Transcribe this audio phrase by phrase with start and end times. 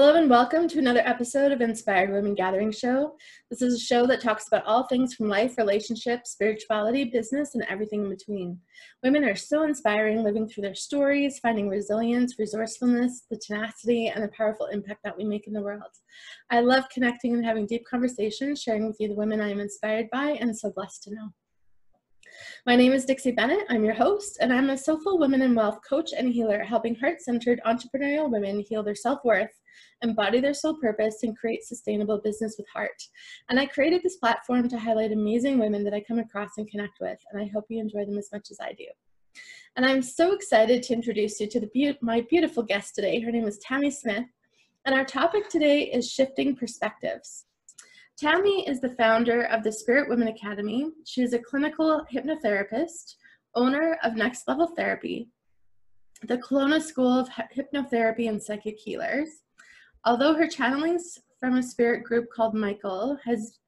[0.00, 3.18] Hello and welcome to another episode of Inspired Women Gathering Show.
[3.50, 7.66] This is a show that talks about all things from life, relationships, spirituality, business, and
[7.68, 8.58] everything in between.
[9.02, 14.28] Women are so inspiring, living through their stories, finding resilience, resourcefulness, the tenacity, and the
[14.28, 15.92] powerful impact that we make in the world.
[16.48, 20.08] I love connecting and having deep conversations, sharing with you the women I am inspired
[20.10, 21.28] by and so blessed to know.
[22.66, 23.66] My name is Dixie Bennett.
[23.68, 27.20] I'm your host, and I'm a Soulful Women and Wealth coach and healer, helping heart
[27.20, 29.50] centered entrepreneurial women heal their self worth,
[30.02, 33.02] embody their soul purpose, and create sustainable business with heart.
[33.48, 37.00] And I created this platform to highlight amazing women that I come across and connect
[37.00, 38.86] with, and I hope you enjoy them as much as I do.
[39.76, 43.20] And I'm so excited to introduce you to be- my beautiful guest today.
[43.20, 44.26] Her name is Tammy Smith,
[44.84, 47.44] and our topic today is shifting perspectives.
[48.18, 50.90] Tammy is the founder of the Spirit Women Academy.
[51.06, 53.14] She is a clinical hypnotherapist,
[53.54, 55.30] owner of Next Level Therapy,
[56.24, 59.28] the Kelowna School of Hypnotherapy and Psychic Healers.
[60.04, 63.58] Although her channelings from a spirit group called Michael has,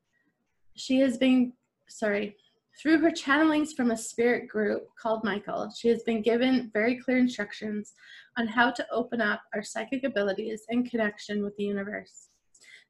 [0.77, 1.53] she has been,
[1.89, 2.37] sorry,
[2.81, 7.19] through her channelings from a spirit group called Michael, she has been given very clear
[7.19, 7.93] instructions
[8.39, 12.29] on how to open up our psychic abilities and connection with the universe.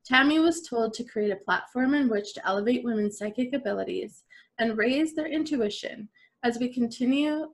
[0.04, 4.24] Tammy was told to create a platform in which to elevate women's psychic abilities
[4.58, 6.08] and raise their intuition
[6.44, 7.48] as we continue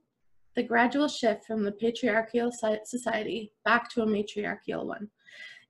[0.54, 2.50] the gradual shift from the patriarchal
[2.84, 5.08] society back to a matriarchal one.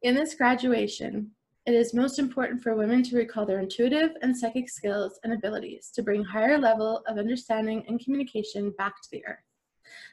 [0.02, 1.32] In this graduation,
[1.66, 5.90] it is most important for women to recall their intuitive and psychic skills and abilities
[5.96, 9.42] to bring higher level of understanding and communication back to the earth.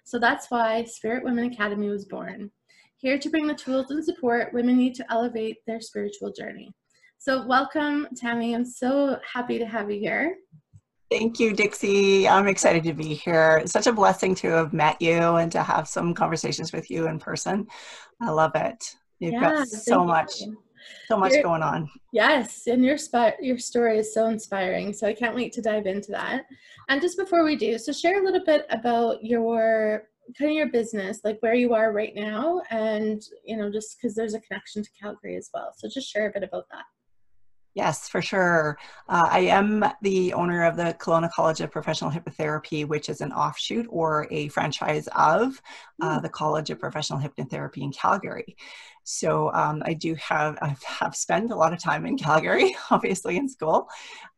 [0.04, 2.50] So that's why Spirit Women Academy was born.
[2.98, 6.74] Here to bring the tools and support women need to elevate their spiritual journey.
[7.20, 8.56] So, welcome, Tammy.
[8.56, 10.36] I'm so happy to have you here.
[11.12, 12.28] Thank you, Dixie.
[12.28, 13.60] I'm excited to be here.
[13.62, 17.08] It's such a blessing to have met you and to have some conversations with you
[17.08, 17.68] in person.
[18.20, 18.96] I love it.
[19.20, 20.58] You've yeah, got so much, you.
[21.08, 21.90] so much going on.
[22.12, 24.94] Yes, and your spot, your story is so inspiring.
[24.94, 26.46] So I can't wait to dive into that.
[26.90, 30.04] And just before we do, so share a little bit about your
[30.38, 34.16] kind of your business, like where you are right now, and you know, just because
[34.16, 35.72] there's a connection to Calgary as well.
[35.78, 36.84] So just share a bit about that.
[37.76, 38.78] Yes, for sure.
[39.10, 43.34] Uh, I am the owner of the Kelowna College of Professional Hypnotherapy, which is an
[43.34, 45.62] offshoot or a franchise of
[46.02, 46.24] uh, hmm.
[46.24, 48.56] the College of Professional Hypnotherapy in Calgary.
[49.06, 53.38] So um, I do have I have spent a lot of time in Calgary, obviously
[53.38, 53.88] in school,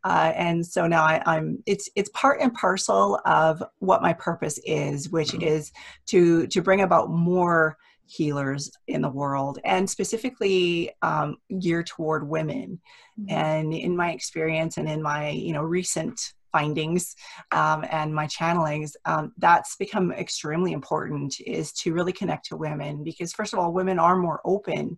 [0.04, 4.60] uh, and so now I, am it's it's part and parcel of what my purpose
[4.66, 5.48] is, which mm-hmm.
[5.48, 5.72] is
[6.08, 12.80] to to bring about more healers in the world and specifically um, geared toward women
[13.20, 13.30] mm-hmm.
[13.30, 17.16] and in my experience and in my you know recent findings
[17.52, 23.04] um, and my channelings um, that's become extremely important is to really connect to women
[23.04, 24.98] because first of all women are more open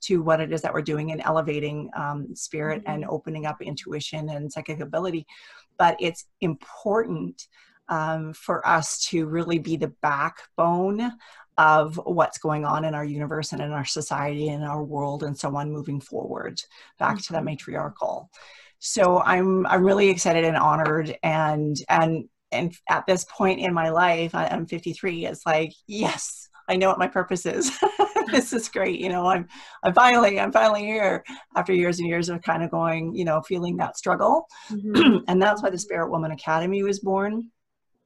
[0.00, 2.92] to what it is that we're doing and elevating um, spirit mm-hmm.
[2.92, 5.26] and opening up intuition and psychic ability
[5.78, 7.46] but it's important
[7.88, 11.12] um, for us to really be the backbone
[11.58, 15.36] of what's going on in our universe and in our society and our world and
[15.36, 16.60] so on moving forward
[16.98, 17.18] back mm-hmm.
[17.18, 18.30] to that matriarchal
[18.80, 23.90] so i'm i'm really excited and honored and and and at this point in my
[23.90, 27.70] life i'm 53 it's like yes i know what my purpose is.
[28.30, 29.48] This is great you know i'm
[29.82, 31.24] i'm finally i'm finally here
[31.56, 34.46] after years and years of kind of going you know feeling that struggle.
[34.70, 35.24] Mm-hmm.
[35.28, 37.50] and that's why the spirit woman academy was born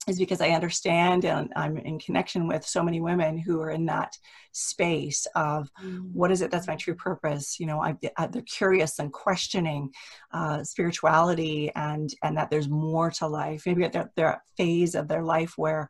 [0.08, 3.86] is because I understand and I'm in connection with so many women who are in
[3.86, 4.16] that
[4.52, 6.00] space of mm.
[6.12, 7.58] what is it that's my true purpose.
[7.58, 9.90] You know, I, I, they're curious and questioning
[10.32, 13.64] uh, spirituality and and that there's more to life.
[13.66, 15.88] Maybe they're, they're at phase of their life where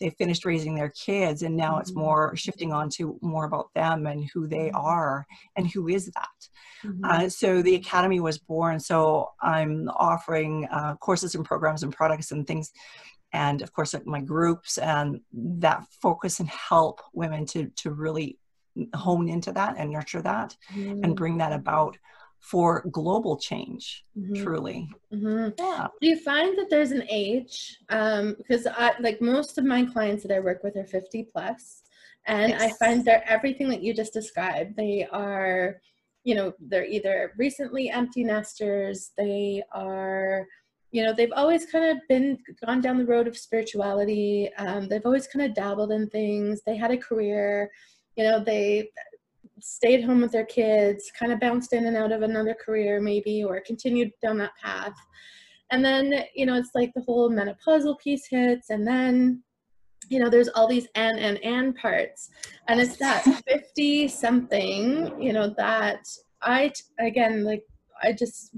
[0.00, 1.80] they've finished raising their kids and now mm-hmm.
[1.80, 4.76] it's more shifting on to more about them and who they mm-hmm.
[4.76, 5.24] are
[5.56, 6.28] and who is that.
[6.84, 7.04] Mm-hmm.
[7.04, 8.80] Uh, so the academy was born.
[8.80, 12.72] So I'm offering uh, courses and programs and products and things
[13.32, 18.38] and of course my groups and that focus and help women to to really
[18.94, 21.02] hone into that and nurture that mm-hmm.
[21.04, 21.96] and bring that about
[22.40, 24.42] for global change mm-hmm.
[24.42, 25.48] truly mm-hmm.
[25.58, 29.84] yeah do you find that there's an age um because i like most of my
[29.84, 31.82] clients that i work with are 50 plus
[32.26, 32.62] and yes.
[32.62, 35.80] i find they're everything that you just described they are
[36.24, 40.46] you know they're either recently empty nesters they are
[40.92, 45.06] you know they've always kind of been gone down the road of spirituality um, they've
[45.06, 47.70] always kind of dabbled in things they had a career
[48.16, 48.88] you know they
[49.62, 53.44] stayed home with their kids kind of bounced in and out of another career maybe
[53.44, 54.94] or continued down that path.
[55.70, 59.42] And then you know it's like the whole menopausal piece hits and then
[60.08, 62.30] you know there's all these and and and parts.
[62.68, 66.06] And it's that 50 something you know that
[66.42, 67.62] i again like
[68.02, 68.50] i just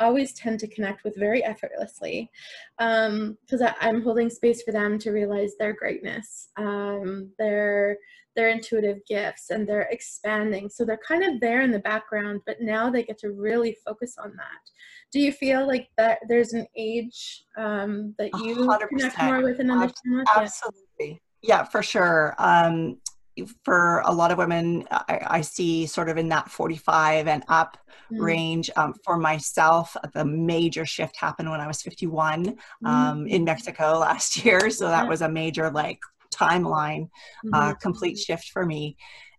[0.00, 2.30] always tend to connect with very effortlessly
[2.78, 7.96] because um, i'm holding space for them to realize their greatness um, their
[8.34, 12.60] their intuitive gifts and they're expanding so they're kind of there in the background but
[12.60, 14.70] now they get to really focus on that
[15.12, 18.88] do you feel like that there's an age um, that you 100%.
[18.88, 20.26] connect more with and understand?
[20.34, 21.22] Absolutely.
[21.42, 22.34] Yeah, for sure.
[22.38, 22.98] Um,
[23.64, 27.76] for a lot of women, I, I, see sort of in that 45 and up
[28.12, 28.20] mm.
[28.20, 28.70] range.
[28.76, 33.28] Um, for myself, the major shift happened when I was 51 um, mm.
[33.28, 34.70] in Mexico last year.
[34.70, 36.00] So that was a major like
[36.34, 37.54] timeline, uh, mm-hmm.
[37.54, 38.96] uh, complete shift for me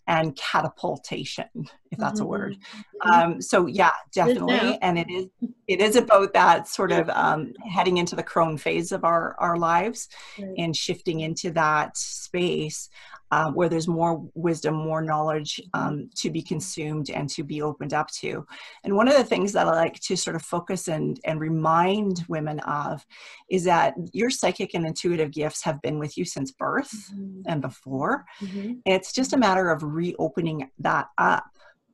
[0.08, 1.50] and catapultation
[1.92, 2.24] if that's mm-hmm.
[2.24, 3.12] a word mm-hmm.
[3.12, 5.28] um, so yeah definitely and it is
[5.68, 9.58] it is about that sort of um, heading into the crone phase of our our
[9.58, 10.08] lives
[10.40, 10.50] right.
[10.58, 12.90] and shifting into that space
[13.32, 17.94] um, where there's more wisdom, more knowledge um, to be consumed and to be opened
[17.94, 18.46] up to.
[18.84, 22.26] And one of the things that I like to sort of focus and, and remind
[22.28, 23.06] women of
[23.50, 27.42] is that your psychic and intuitive gifts have been with you since birth mm-hmm.
[27.48, 28.26] and before.
[28.42, 28.74] Mm-hmm.
[28.86, 31.46] It's just a matter of reopening that up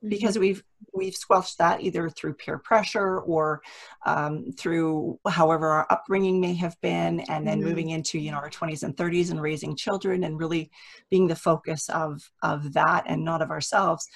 [0.08, 0.42] because mm-hmm.
[0.42, 0.64] we've
[0.94, 3.62] we've squelched that either through peer pressure or
[4.06, 7.70] um, through however our upbringing may have been and then mm-hmm.
[7.70, 10.70] moving into you know our 20s and 30s and raising children and really
[11.10, 14.08] being the focus of of that and not of ourselves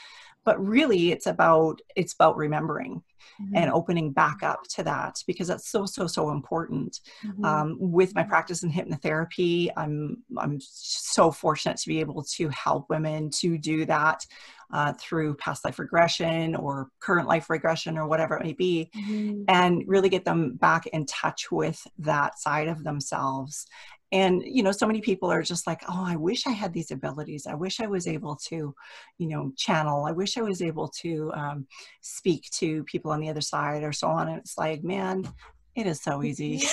[0.43, 3.01] but really it's about it's about remembering
[3.41, 3.55] mm-hmm.
[3.55, 7.45] and opening back up to that because that's so so so important mm-hmm.
[7.45, 12.89] um, with my practice in hypnotherapy i'm i'm so fortunate to be able to help
[12.89, 14.25] women to do that
[14.71, 19.43] uh, through past life regression or current life regression or whatever it may be, mm-hmm.
[19.47, 23.65] and really get them back in touch with that side of themselves.
[24.11, 26.91] And, you know, so many people are just like, oh, I wish I had these
[26.91, 27.45] abilities.
[27.45, 28.73] I wish I was able to,
[29.17, 30.05] you know, channel.
[30.05, 31.67] I wish I was able to um,
[32.01, 34.29] speak to people on the other side or so on.
[34.29, 35.27] And it's like, man,
[35.77, 36.63] it is so easy.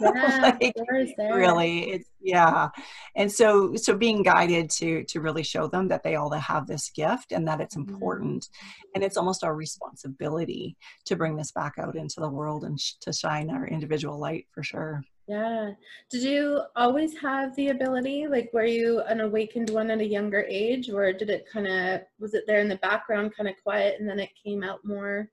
[0.00, 0.74] Yeah, like,
[1.18, 2.68] really, it's yeah.
[3.16, 6.88] And so, so being guided to to really show them that they all have this
[6.90, 7.92] gift and that it's mm-hmm.
[7.92, 8.48] important,
[8.94, 10.76] and it's almost our responsibility
[11.06, 14.46] to bring this back out into the world and sh- to shine our individual light
[14.52, 15.02] for sure.
[15.26, 15.72] Yeah.
[16.10, 18.26] Did you always have the ability?
[18.26, 22.02] Like, were you an awakened one at a younger age, or did it kind of
[22.18, 25.30] was it there in the background, kind of quiet, and then it came out more?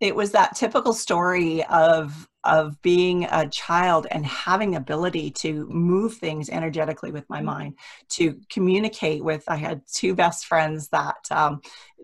[0.00, 6.14] it was that typical story of of being a child and having ability to move
[6.14, 7.74] things energetically with my mind
[8.08, 11.60] to communicate with i had two best friends that um,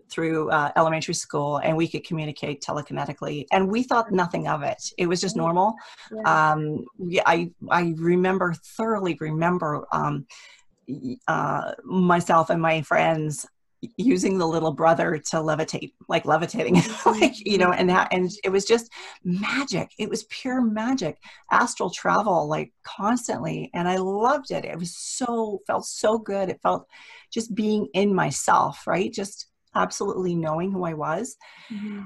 [0.09, 4.91] through uh, elementary school and we could communicate telekinetically and we thought nothing of it
[4.97, 5.45] it was just mm-hmm.
[5.45, 5.75] normal
[6.11, 6.51] yeah.
[6.51, 6.85] um,
[7.25, 10.25] I, I remember thoroughly remember um,
[11.27, 13.45] uh, myself and my friends
[13.97, 18.49] using the little brother to levitate like levitating like you know and that and it
[18.49, 18.91] was just
[19.23, 19.91] magic.
[19.99, 21.17] It was pure magic.
[21.51, 24.65] Astral travel like constantly and i loved it.
[24.65, 26.49] It was so felt so good.
[26.49, 26.87] It felt
[27.31, 29.13] just being in myself right?
[29.13, 31.37] Just absolutely knowing who i was.
[31.71, 32.03] Mm-hmm.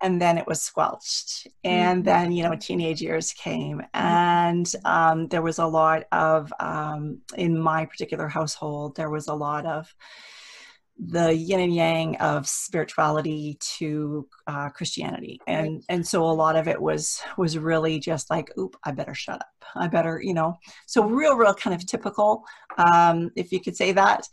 [0.00, 1.48] and then it was squelched.
[1.64, 2.04] And mm-hmm.
[2.04, 3.78] then you know teenage years came.
[3.78, 4.06] Mm-hmm.
[4.06, 9.34] and um, there was a lot of um, in my particular household there was a
[9.34, 9.94] lot of
[10.98, 15.84] the yin and yang of spirituality to uh, Christianity, and right.
[15.88, 19.36] and so a lot of it was was really just like, oop, I better shut
[19.36, 19.46] up.
[19.76, 20.56] I better, you know.
[20.86, 22.42] So real, real kind of typical,
[22.78, 24.26] um, if you could say that,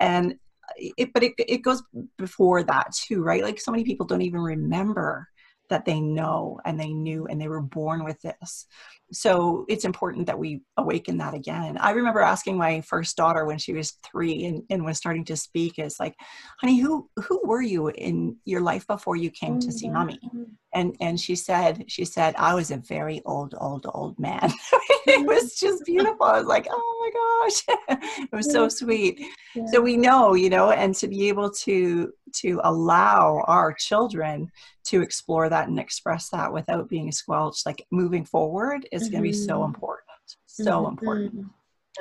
[0.00, 0.34] and
[0.76, 1.82] it, but it it goes
[2.16, 3.42] before that too, right?
[3.42, 5.28] Like so many people don't even remember
[5.70, 8.66] that they know and they knew and they were born with this
[9.10, 11.78] so it's important that we awaken that again.
[11.78, 15.36] I remember asking my first daughter when she was three and, and was starting to
[15.36, 16.14] speak is like
[16.60, 20.18] honey who who were you in your life before you came to see mommy?
[20.24, 20.42] Mm-hmm.
[20.74, 24.52] and and she said she said i was a very old old old man.
[25.10, 26.26] It was just beautiful.
[26.26, 27.10] I was like oh my
[27.48, 27.98] gosh.
[28.18, 29.24] It was so sweet.
[29.54, 29.64] Yeah.
[29.72, 34.50] so we know you know and to be able to to allow our children
[34.84, 39.20] to explore that and express that without being squelched like moving forward is mm-hmm.
[39.20, 39.74] going to be so mm-hmm.
[39.74, 40.88] important so mm-hmm.
[40.90, 41.46] important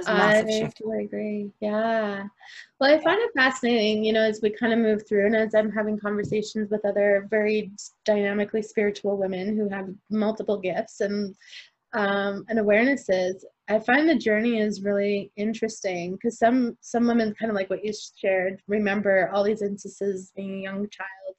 [0.06, 1.51] I totally agree.
[1.60, 2.24] Yeah.
[2.80, 5.56] Well, I find it fascinating, you know, as we kind of move through and as
[5.56, 7.72] I'm having conversations with other very
[8.06, 11.36] dynamically spiritual women who have multiple gifts and
[11.94, 17.50] um, and awarenesses, I find the journey is really interesting because some some women, kind
[17.50, 21.36] of like what you shared, remember all these instances being a young child,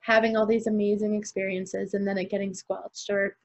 [0.00, 3.36] having all these amazing experiences, and then it getting squelched or,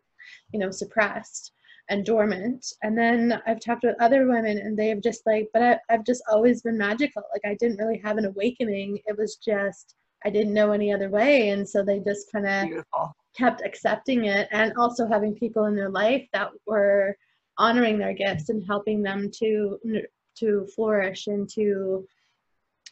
[0.51, 1.51] you know, suppressed.
[1.89, 2.65] and dormant.
[2.83, 6.23] And then I've talked with other women and they've just like, but I, I've just
[6.31, 7.21] always been magical.
[7.33, 8.99] Like I didn't really have an awakening.
[9.05, 11.49] It was just, I didn't know any other way.
[11.49, 12.83] And so they just kind of
[13.37, 17.15] kept accepting it and also having people in their life that were
[17.57, 19.77] honoring their gifts and helping them to
[20.35, 22.05] to flourish and to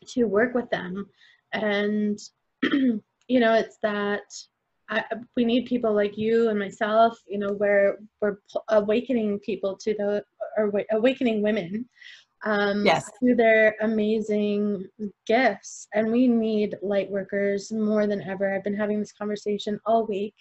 [0.07, 1.05] to work with them
[1.53, 2.19] and
[2.63, 4.21] you know it's that
[4.89, 5.03] I,
[5.35, 8.37] we need people like you and myself you know where we're
[8.69, 10.23] awakening people to the
[10.57, 11.87] or awakening women
[12.45, 13.09] um, yes.
[13.17, 14.85] through their amazing
[15.25, 20.05] gifts and we need light workers more than ever i've been having this conversation all
[20.05, 20.35] week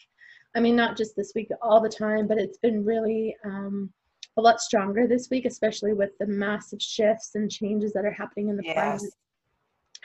[0.56, 3.90] i mean not just this week all the time but it's been really um,
[4.38, 8.48] a lot stronger this week especially with the massive shifts and changes that are happening
[8.48, 8.74] in the yes.
[8.74, 9.14] planet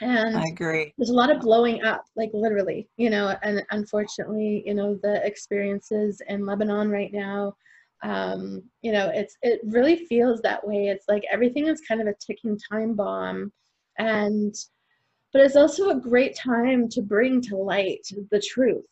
[0.00, 0.94] and I agree.
[0.96, 5.24] There's a lot of blowing up, like literally, you know, and unfortunately, you know, the
[5.26, 7.54] experiences in Lebanon right now,
[8.02, 10.86] um, you know, it's it really feels that way.
[10.88, 13.52] It's like everything is kind of a ticking time bomb,
[13.98, 14.54] and
[15.32, 18.84] but it's also a great time to bring to light the truth,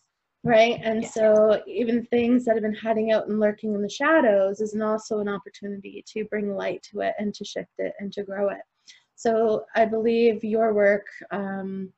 [0.43, 0.81] right?
[0.83, 1.09] And yeah.
[1.09, 5.21] so even things that have been hiding out and lurking in the shadows is also
[5.21, 8.61] an opportunity to bring light to it and to shift it and to grow it.
[9.17, 11.93] So I believe your work um,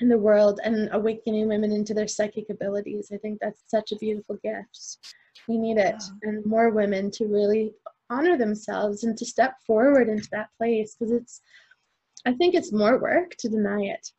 [0.00, 3.96] in the world and awakening women into their psychic abilities, I think that's such a
[3.96, 4.98] beautiful gift.
[5.46, 7.72] We need it, and more women to really
[8.10, 11.40] honor themselves and to step forward into that place because it's,
[12.26, 14.10] I think it's more work to deny it.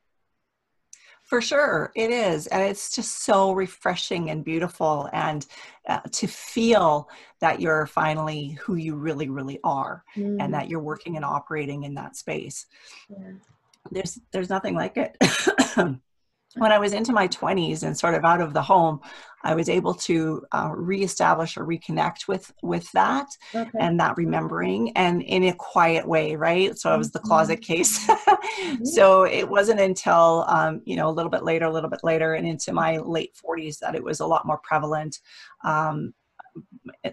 [1.32, 2.48] For sure, it is.
[2.48, 5.08] And it's just so refreshing and beautiful.
[5.14, 5.46] And
[5.88, 7.08] uh, to feel
[7.40, 10.36] that you're finally who you really, really are mm.
[10.42, 12.66] and that you're working and operating in that space.
[13.10, 13.32] Yeah.
[13.92, 15.16] There's, there's nothing like it.
[16.56, 19.00] When I was into my 20s and sort of out of the home,
[19.44, 23.70] I was able to uh, reestablish or reconnect with with that okay.
[23.80, 26.78] and that remembering, and in a quiet way, right?
[26.78, 27.74] So I was the closet mm-hmm.
[27.74, 28.08] case.
[28.08, 28.86] mm-hmm.
[28.86, 32.36] So it wasn't until um, you know a little bit later, a little bit later,
[32.36, 35.18] and into my late 40s that it was a lot more prevalent.
[35.64, 36.14] Um,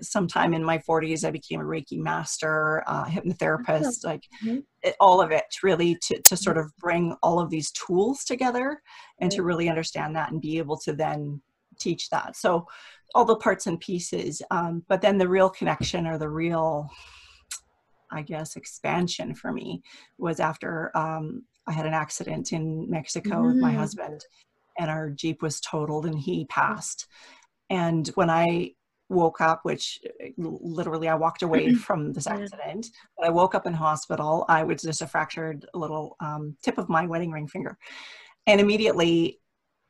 [0.01, 4.59] sometime in my 40s i became a reiki master uh, hypnotherapist like mm-hmm.
[4.83, 8.81] it, all of it really to, to sort of bring all of these tools together
[9.21, 11.41] and to really understand that and be able to then
[11.79, 12.67] teach that so
[13.15, 16.89] all the parts and pieces um, but then the real connection or the real
[18.11, 19.83] i guess expansion for me
[20.19, 23.47] was after um, i had an accident in mexico mm-hmm.
[23.47, 23.77] with my mm.
[23.77, 24.25] husband
[24.79, 27.07] and our jeep was totaled and he passed
[27.71, 28.73] and when i
[29.09, 32.89] woke up, which uh, literally I walked away from this accident.
[33.17, 34.45] But I woke up in hospital.
[34.49, 37.77] I was just a fractured little um, tip of my wedding ring finger,
[38.47, 39.41] and immediately,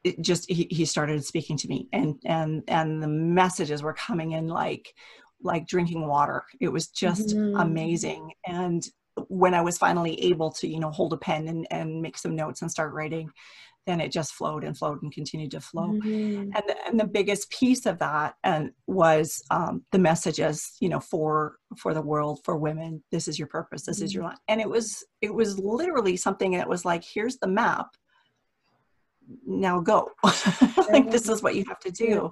[0.04, 4.32] it just he, he started speaking to me, and and and the messages were coming
[4.32, 4.94] in like
[5.42, 6.44] like drinking water.
[6.60, 7.58] It was just mm-hmm.
[7.58, 8.86] amazing, and
[9.28, 12.36] when I was finally able to, you know, hold a pen and, and make some
[12.36, 13.30] notes and start writing,
[13.88, 15.88] then it just flowed and flowed and continued to flow.
[15.88, 16.50] Mm-hmm.
[16.54, 21.00] And, the, and the biggest piece of that and was um, the messages, you know,
[21.00, 23.02] for for the world, for women.
[23.10, 23.86] This is your purpose.
[23.86, 24.04] This mm-hmm.
[24.04, 24.38] is your life.
[24.46, 27.86] And it was it was literally something that was like, here's the map.
[29.46, 30.10] Now go.
[30.90, 32.30] like this is what you have to do.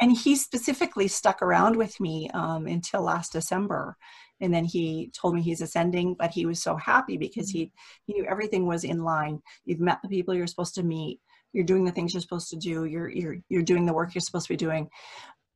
[0.00, 3.98] And he specifically stuck around with me um, until last December
[4.40, 7.72] and then he told me he's ascending but he was so happy because he
[8.06, 9.40] he knew everything was in line.
[9.64, 11.20] You've met the people you're supposed to meet.
[11.52, 12.84] You're doing the things you're supposed to do.
[12.84, 14.88] You're you're you're doing the work you're supposed to be doing.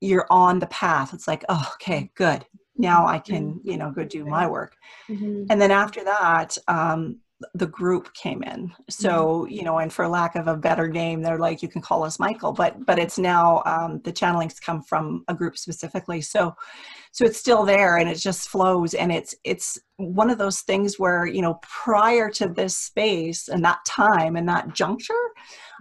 [0.01, 1.15] You're on the path.
[1.15, 2.45] It's like oh okay good.
[2.77, 4.75] Now i can you know go do my work.
[5.09, 5.45] Mm-hmm.
[5.51, 7.21] and then after that um
[7.55, 9.53] the group came in so mm-hmm.
[9.53, 12.19] you know and for lack of a better name they're like you can call us
[12.19, 16.55] michael but but it's now um, the channelings come from a group specifically so
[17.13, 20.99] so it's still there and it just flows and it's it's one of those things
[20.99, 25.15] where you know prior to this space and that time and that juncture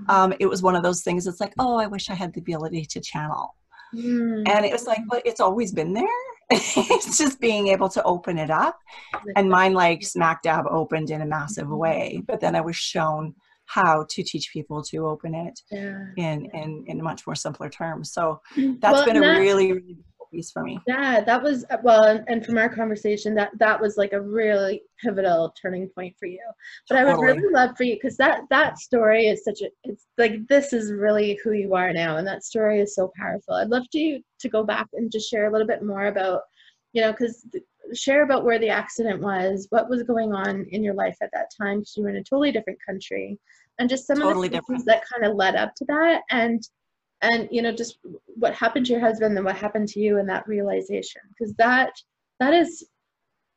[0.02, 0.10] mm-hmm.
[0.10, 2.42] um, it was one of those things it's like oh i wish i had the
[2.42, 3.56] ability to channel
[3.94, 4.44] mm.
[4.50, 6.08] and it was like but it's always been there
[6.52, 8.78] it's just being able to open it up
[9.36, 11.78] and mine like smack dab opened in a massive mm-hmm.
[11.78, 13.34] way but then i was shown
[13.66, 16.04] how to teach people to open it yeah.
[16.18, 19.72] in, in in much more simpler terms so mm, that's well, been a that, really
[19.72, 19.98] really
[20.34, 20.80] piece for me.
[20.88, 24.82] Yeah that was uh, well and from our conversation that that was like a really
[25.02, 26.44] pivotal turning point for you.
[26.90, 27.12] But totally.
[27.12, 30.48] i would really love for you because that that story is such a it's like
[30.48, 33.56] this is really who you are now and that story is so powerful.
[33.56, 36.42] I'd love to to go back and just share a little bit more about
[36.94, 37.46] you know because
[37.94, 41.52] share about where the accident was what was going on in your life at that
[41.56, 43.38] time because you were in a totally different country
[43.80, 46.68] and just some totally of the things that kind of led up to that and
[47.24, 47.98] and you know just
[48.36, 51.92] what happened to your husband and what happened to you and that realization because that
[52.40, 52.86] that is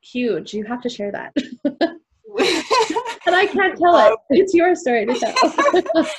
[0.00, 0.54] huge.
[0.54, 1.35] You have to share that.
[3.26, 4.18] And i can't tell it.
[4.30, 6.06] It's your story to tell.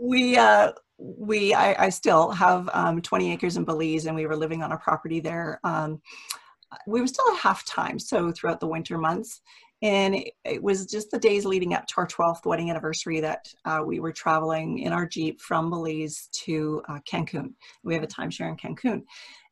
[0.00, 4.36] We uh we I, I still have um, 20 acres in belize and we were
[4.36, 6.00] living on a property there um,
[6.86, 9.40] we were still at half time so throughout the winter months
[9.82, 13.46] and it, it, was just the days leading up to our 12th wedding anniversary that
[13.64, 17.52] uh, we were traveling in our jeep from belize to uh, cancun
[17.84, 19.02] we have a timeshare in cancun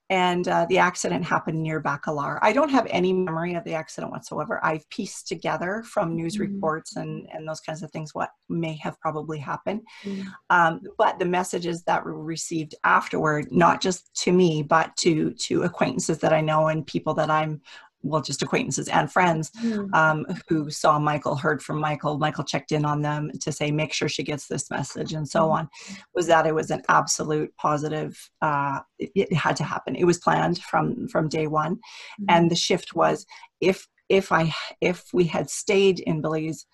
[0.09, 2.39] and uh, the accident happened near Bacalar.
[2.41, 4.65] I don't have any memory of the accident whatsoever.
[4.65, 6.55] I've pieced together from news mm-hmm.
[6.55, 9.81] reports and, and those kinds of things what may have probably happened.
[10.05, 10.29] Mm-hmm.
[10.51, 15.63] Um, but the messages that were received afterward, not just to me, but to to
[15.65, 17.61] acquaintances that I know and people that I'm
[18.07, 19.93] well, just acquaintances and friends mm.
[19.95, 22.19] um, who saw Michael, heard from Michael.
[22.19, 25.41] Michael checked in on them to say, make sure she gets this message, and so
[25.41, 25.51] mm.
[25.51, 25.69] on.
[26.15, 28.19] Was that it was an absolute positive.
[28.41, 29.97] Uh, it, it, had to happen.
[29.97, 32.27] It was planned from from day one, mm.
[32.29, 33.27] and the shift was
[33.61, 36.67] if if I if we had stayed in Belize.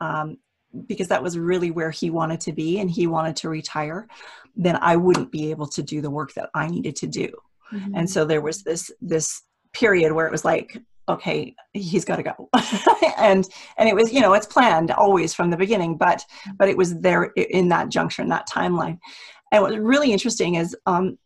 [0.00, 0.38] Um,
[0.86, 4.06] because that was really where he wanted to be and he wanted to retire
[4.56, 7.28] then i wouldn't be able to do the work that i needed to do
[7.72, 7.94] mm-hmm.
[7.94, 9.42] and so there was this this
[9.76, 12.48] period where it was like okay he's got to go
[13.18, 16.24] and and it was you know it's planned always from the beginning but
[16.58, 18.98] but it was there in that juncture in that timeline
[19.52, 21.16] and what's really interesting is um,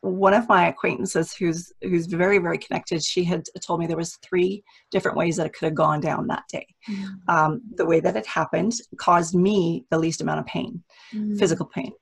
[0.00, 4.16] one of my acquaintances who's who's very very connected she had told me there was
[4.22, 7.34] three different ways that it could have gone down that day mm-hmm.
[7.34, 11.36] um, the way that it happened caused me the least amount of pain mm-hmm.
[11.36, 11.92] physical pain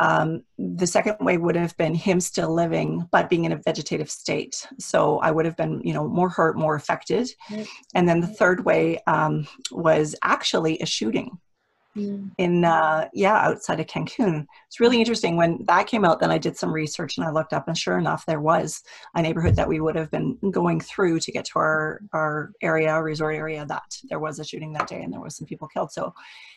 [0.00, 4.10] um, the second way would have been him still living, but being in a vegetative
[4.10, 4.66] state.
[4.78, 7.30] So I would have been, you know, more hurt, more affected.
[7.94, 11.38] And then the third way um, was actually a shooting.
[11.96, 12.30] Mm.
[12.38, 14.46] in uh, yeah outside of cancun.
[14.68, 15.36] It's really interesting.
[15.36, 17.98] When that came out then i did some research and i looked up and sure
[17.98, 18.82] enough there was
[19.16, 23.00] a neighborhood that we would have been going through to get to our our area
[23.02, 25.90] resort area that there was a shooting that day and there was some people killed.
[25.90, 26.14] So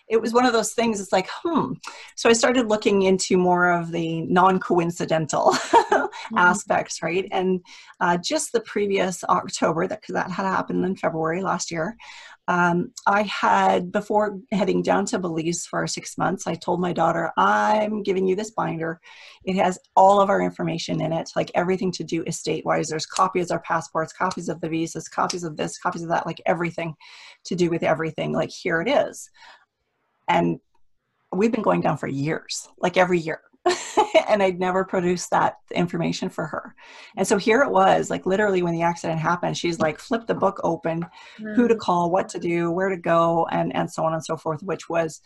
[0.07, 1.73] it was one of those things it's like hmm.
[2.15, 6.37] So i started looking into more of the non-coincidental mm-hmm.
[6.37, 7.27] aspects right?
[7.31, 7.61] And
[7.99, 11.97] uh, just the previous october that because that had happened in february last year
[12.47, 17.31] um, I had, before heading down to Belize for six months, I told my daughter,
[17.37, 18.99] I'm giving you this binder.
[19.45, 22.89] It has all of our information in it, like everything to do estate wise.
[22.89, 26.25] There's copies of our passports, copies of the visas, copies of this, copies of that,
[26.25, 26.95] like everything
[27.45, 28.33] to do with everything.
[28.33, 29.29] Like, here it is.
[30.27, 30.59] And
[31.31, 33.41] we've been going down for years, like every year.
[34.27, 36.75] and I'd never produced that information for her.
[37.15, 40.33] And so here it was, like literally when the accident happened, she's like flipped the
[40.33, 41.05] book open,
[41.39, 41.55] mm.
[41.55, 41.79] who to mm.
[41.79, 44.89] call, what to do, where to go, and and so on and so forth, which
[44.89, 45.21] was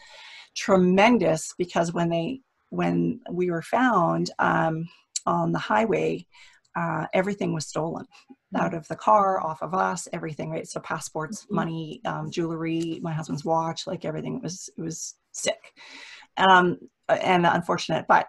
[0.55, 4.87] tremendous because when they when we were found um,
[5.25, 6.25] on the highway,
[6.75, 8.05] uh, everything was stolen
[8.55, 10.67] out of the car, off of us, everything, right?
[10.67, 11.55] So passports, mm-hmm.
[11.55, 15.73] money, um, jewelry, my husband's watch, like everything was it was sick.
[16.37, 16.77] Um,
[17.09, 18.27] and unfortunate, but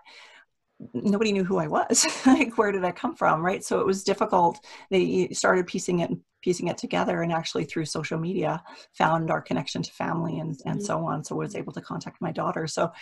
[0.95, 2.07] nobody knew who I was.
[2.27, 3.45] like, where did I come from?
[3.45, 3.65] Right.
[3.65, 4.65] So it was difficult.
[4.91, 6.11] They started piecing it
[6.41, 8.63] piecing it together and actually through social media
[8.97, 10.85] found our connection to family and, and mm-hmm.
[10.85, 11.25] so on.
[11.25, 12.69] So was able to contact my daughter.
[12.69, 12.93] So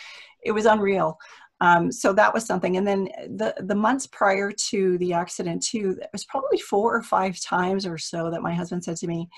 [0.43, 1.19] it was unreal.
[1.61, 2.79] Um, so that was something.
[2.79, 7.03] And then the, the months prior to the accident too, it was probably four or
[7.03, 9.29] five times or so that my husband said to me,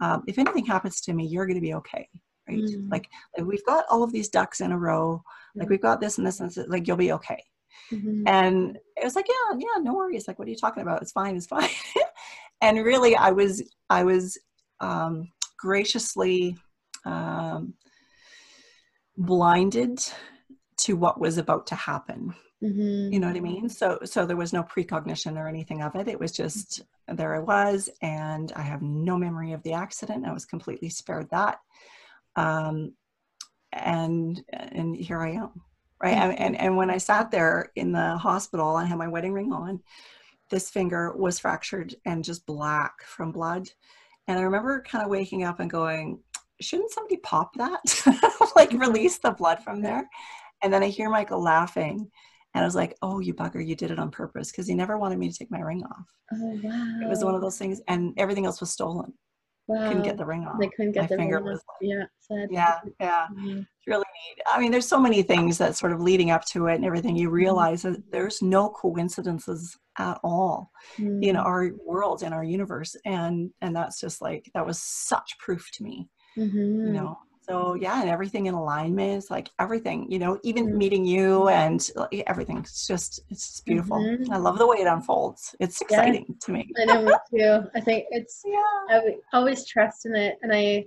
[0.00, 2.08] um, if anything happens to me, you're going to be okay
[2.48, 2.58] right?
[2.58, 2.90] Mm.
[2.90, 5.22] Like, like we've got all of these ducks in a row.
[5.56, 6.66] Like we've got this and this and this.
[6.68, 7.42] Like you'll be okay.
[7.92, 8.24] Mm-hmm.
[8.26, 10.26] And it was like, yeah, yeah, no worries.
[10.26, 11.02] Like, what are you talking about?
[11.02, 11.36] It's fine.
[11.36, 11.68] It's fine.
[12.60, 14.38] and really, I was, I was
[14.80, 15.28] um,
[15.58, 16.56] graciously
[17.04, 17.74] um,
[19.16, 20.00] blinded
[20.78, 22.34] to what was about to happen.
[22.62, 23.12] Mm-hmm.
[23.12, 23.68] You know what I mean?
[23.68, 26.08] So, so there was no precognition or anything of it.
[26.08, 30.24] It was just there I was, and I have no memory of the accident.
[30.24, 31.58] I was completely spared that
[32.36, 32.94] um,
[33.72, 35.50] and and here I am,
[36.02, 36.14] right?
[36.16, 39.80] And and when I sat there in the hospital, I had my wedding ring on.
[40.50, 43.68] This finger was fractured and just black from blood,
[44.28, 46.20] and I remember kind of waking up and going,
[46.60, 48.52] "Shouldn't somebody pop that?
[48.56, 50.08] like release the blood from there?"
[50.62, 52.10] And then I hear Michael laughing.
[52.54, 54.96] And I was like, oh, you bugger, you did it on purpose because he never
[54.96, 56.14] wanted me to take my ring off.
[56.32, 57.00] Oh, wow.
[57.02, 59.12] It was one of those things, and everything else was stolen.
[59.66, 59.88] Wow.
[59.88, 60.58] Couldn't get the ring off.
[60.60, 61.76] They couldn't get My the finger ring was off.
[61.80, 62.48] Yeah, sad.
[62.50, 63.26] Yeah, yeah.
[63.32, 63.58] Mm-hmm.
[63.60, 64.42] It's really neat.
[64.46, 67.16] I mean, there's so many things that sort of leading up to it and everything.
[67.16, 67.36] You mm-hmm.
[67.36, 71.22] realize that there's no coincidences at all mm-hmm.
[71.22, 75.70] in our world, in our universe, and and that's just like that was such proof
[75.74, 76.08] to me.
[76.36, 76.92] You mm-hmm.
[76.92, 80.78] know, so yeah and everything in alignment is like everything you know even Mm-hmm.
[80.78, 84.30] meeting you and like, everything it's just it's just beautiful Mhm.
[84.30, 85.98] i love the way it unfolds it's Yeah.
[85.98, 87.68] exciting to me I know me too.
[87.74, 90.38] I think it's yeah I always trust in it.
[90.42, 90.86] And I,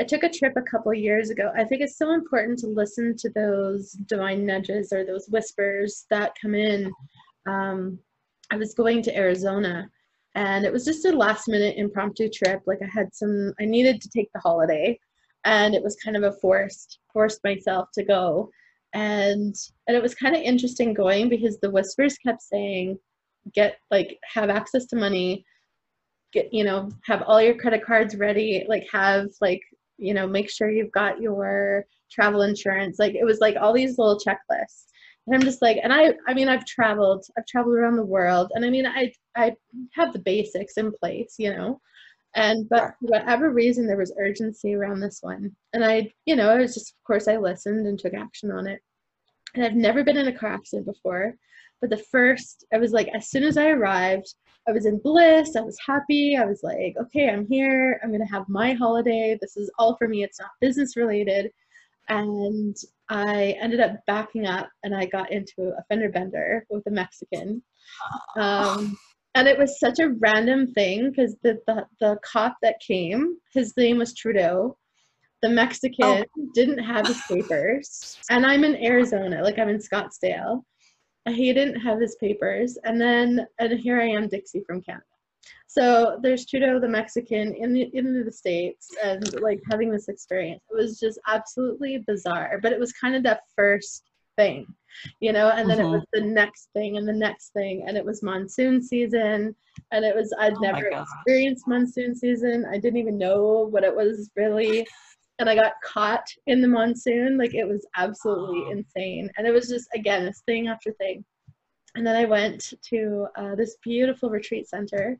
[0.00, 1.52] I took a trip a couple of years ago.
[1.56, 6.32] I think it's so important to listen to those divine nudges or those whispers that
[6.40, 6.90] come in.
[7.46, 7.98] Um,
[8.50, 9.88] I was going to Arizona,
[10.34, 12.62] and it was just a last minute impromptu trip.
[12.66, 14.98] Like I had some, I needed to take the holiday,
[15.44, 18.50] and it was kind of a forced, forced myself to go.
[18.92, 19.54] And
[19.86, 22.98] and it was kind of interesting going because the whispers kept saying,
[23.54, 25.44] get like have access to money.
[26.32, 28.64] Get you know have all your credit cards ready.
[28.68, 29.62] Like have like
[29.98, 32.98] you know make sure you've got your travel insurance.
[32.98, 34.86] Like it was like all these little checklists.
[35.26, 38.50] And i'm just like and i i mean i've traveled i've traveled around the world.
[38.54, 39.54] And i mean i i
[39.92, 41.80] have the basics in place you know
[42.34, 46.54] and but for whatever reason there was urgency around this one and i you know
[46.54, 48.80] it was just of course i listened and took action on it
[49.54, 51.34] and i've never been in a car accident before
[51.80, 54.34] but the first i was like as soon as i arrived
[54.68, 55.56] I was in bliss.
[55.56, 56.36] I was happy.
[56.36, 58.00] I was like, okay, I'm here.
[58.02, 59.36] I'm going to have my holiday.
[59.40, 60.22] This is all for me.
[60.22, 61.50] It's not business related.
[62.08, 62.76] And
[63.08, 67.62] I ended up backing up and I got into a fender bender with a Mexican.
[68.36, 68.98] Um,
[69.34, 73.76] and it was such a random thing because the, the, the cop that came, his
[73.76, 74.76] name was Trudeau.
[75.42, 76.24] The Mexican oh.
[76.54, 78.18] didn't have his papers.
[78.28, 80.62] And I'm in Arizona, like I'm in Scottsdale.
[81.28, 82.76] He didn't have his papers.
[82.84, 85.04] And then and here i am dixie from canada.
[85.68, 90.62] So there's trudeau the mexican in the in the states and like having this experience.
[90.70, 92.58] It was just absolutely bizarre.
[92.60, 94.09] But it was kind of that first
[94.40, 94.66] thing
[95.20, 95.86] you know and then Mhm.
[95.86, 99.54] it was the next thing and the next thing and it was monsoon season
[99.92, 103.94] and it was i'd Oh never experienced monsoon season i didn't even know what it
[104.00, 104.86] was really
[105.40, 107.38] and I got caught in the monsoon.
[107.38, 108.72] Like it was absolutely Oh.
[108.76, 109.30] insane.
[109.36, 111.24] And it was just again this thing after thing.
[111.94, 115.18] And then I went to uh, this beautiful retreat center,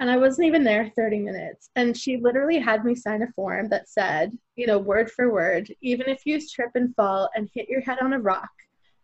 [0.00, 1.70] and I wasn't even there 30 minutes.
[1.76, 5.72] And she literally had me sign a form that said, you know, word for word,
[5.80, 8.50] even if you trip and fall and hit your head on a rock,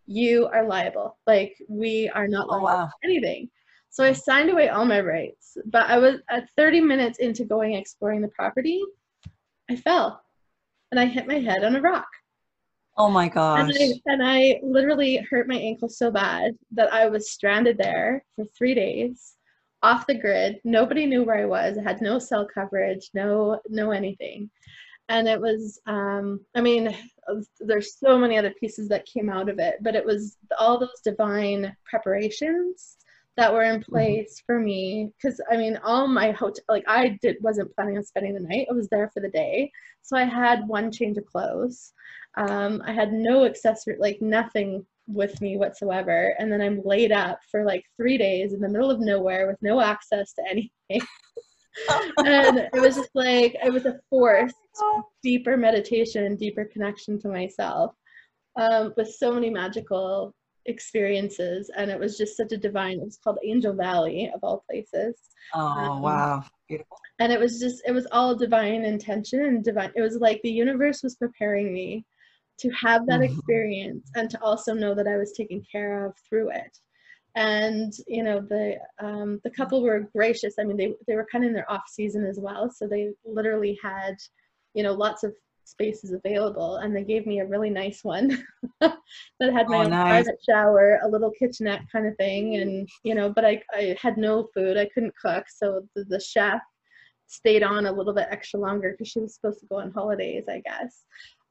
[0.06, 1.18] you are liable.
[1.26, 2.86] Like we are not Oh, liable wow.
[2.86, 3.50] for anything.
[3.90, 5.56] So I signed away all my rights.
[5.66, 8.82] But I was at 30 minutes into going exploring the property,
[9.70, 10.22] I fell
[10.90, 12.06] and I hit my head on a rock.
[12.96, 17.08] oh my And gosh I, and I literally hurt my ankle so bad that I
[17.08, 19.34] was stranded there for three days,
[19.84, 20.60] off the grid.
[20.64, 21.76] Nobody knew where I was.
[21.76, 24.50] I had no cell coverage, no no anything.
[25.10, 26.96] And it was, um, I mean,
[27.60, 31.02] there's so many other pieces that came out of it, but it was all those
[31.04, 32.96] divine preparations
[33.36, 35.10] that were in place for me.
[35.16, 38.68] Because I mean, all my hotel, like I did, wasn't planning on spending the night.
[38.70, 39.70] I was there for the day,
[40.00, 41.92] so I had one change of clothes.
[42.36, 46.34] Um, I had no accessory, like nothing with me whatsoever.
[46.38, 49.56] And then I'm laid up for like three days in the middle of nowhere with
[49.62, 51.06] no access to anything.
[52.24, 54.54] and it was just like, it was a forced,
[55.22, 57.94] deeper meditation, deeper connection to myself
[58.56, 60.34] um, with so many magical
[60.66, 61.70] experiences.
[61.76, 65.16] And it was just such a divine, it was called Angel Valley of all places
[65.52, 69.92] oh um, wow beautiful and it was just it was all divine intention and divine
[69.94, 72.04] it was like the universe was preparing me
[72.58, 73.30] to have that Mhm.
[73.30, 76.78] experience and to also know that i was taken care of through it
[77.36, 81.44] and you know the um, the couple were gracious i mean they, they were kind
[81.44, 84.16] of in their off season as well so they literally had
[84.74, 85.34] you know lots of
[85.66, 88.44] spaces available and they gave me a really nice one
[88.80, 88.98] that
[89.40, 90.08] had my Oh, own nice.
[90.08, 94.18] private shower a little kitchenette kind of thing and you know but i, I had
[94.18, 96.60] no food i couldn't cook so the, the chef
[97.26, 100.44] stayed on a little bit extra longer because she was supposed to go on holidays
[100.48, 101.04] i guess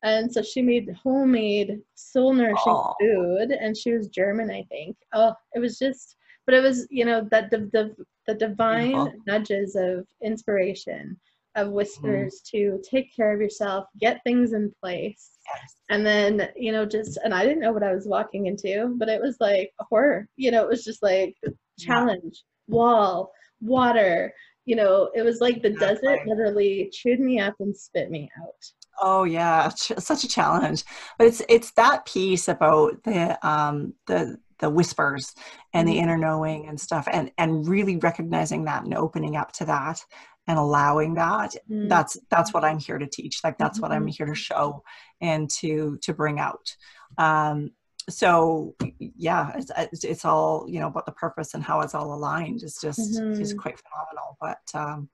[0.03, 2.93] and so she made homemade soul nourishing Oh.
[2.99, 7.05] food and she was german i think oh it was just but it was you
[7.05, 7.95] know that the, the,
[8.27, 9.21] the divine Beautiful.
[9.27, 11.19] nudges of inspiration
[11.55, 11.75] of Mm-hmm.
[11.75, 15.75] whispers to take care of yourself get things in place yes.
[15.91, 19.07] and then you know just and i didn't know what i was walking into but
[19.07, 21.35] it was like a horror you know it was just like
[21.77, 24.33] challenge wall water
[24.65, 26.31] you know it was like the desert Exactly.
[26.33, 28.63] literally chewed me up and spit me out
[29.01, 30.83] Oh yeah, ch- such a challenge.
[31.17, 35.33] But it's it's that piece about the um the the whispers
[35.73, 36.03] and the Mhm.
[36.03, 39.99] inner knowing and stuff and and really recognizing that and opening up to that
[40.47, 41.89] and allowing that Mm.
[41.89, 44.15] that's that's what i'm here to teach like that's what i'm Mhm.
[44.15, 44.83] here to show
[45.21, 46.75] and to to bring out
[47.17, 47.71] um
[48.09, 52.61] so yeah it's, it's all you know about the purpose and how it's all aligned
[52.63, 53.57] it's just it's Mhm.
[53.57, 55.09] quite phenomenal but um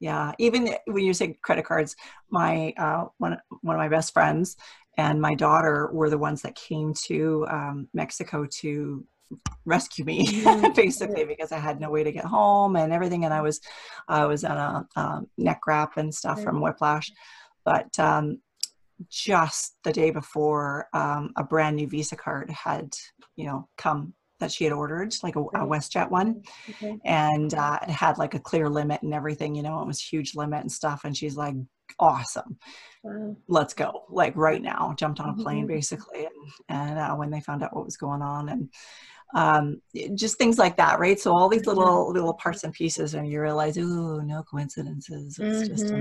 [0.00, 1.94] yeah even when you say credit cards
[2.30, 4.56] my uh, one, one of my best friends
[4.98, 9.04] and my daughter were the ones that came to um, mexico to
[9.64, 10.72] rescue me mm-hmm.
[10.74, 13.60] basically because i had no way to get home and everything and i was
[14.08, 16.44] i was on a, a neck wrap and stuff right.
[16.44, 17.12] from whiplash
[17.64, 18.40] but um,
[19.08, 22.92] just the day before um, a brand new visa card had
[23.36, 26.98] you know come that she had ordered like a, a westjet one okay.
[27.04, 30.34] and uh, it had like a clear limit and everything you know it was huge
[30.34, 31.54] limit and stuff and she's like
[31.98, 32.58] awesome
[33.02, 33.36] wow.
[33.48, 35.74] let's go like right now jumped on a plane mm-hmm.
[35.74, 38.68] basically and, and uh, when they found out what was going on and
[39.32, 39.80] um,
[40.14, 43.40] just things like that right so all these little little parts and pieces and you
[43.40, 45.72] realize oh no coincidences it's mm-hmm.
[45.72, 45.94] just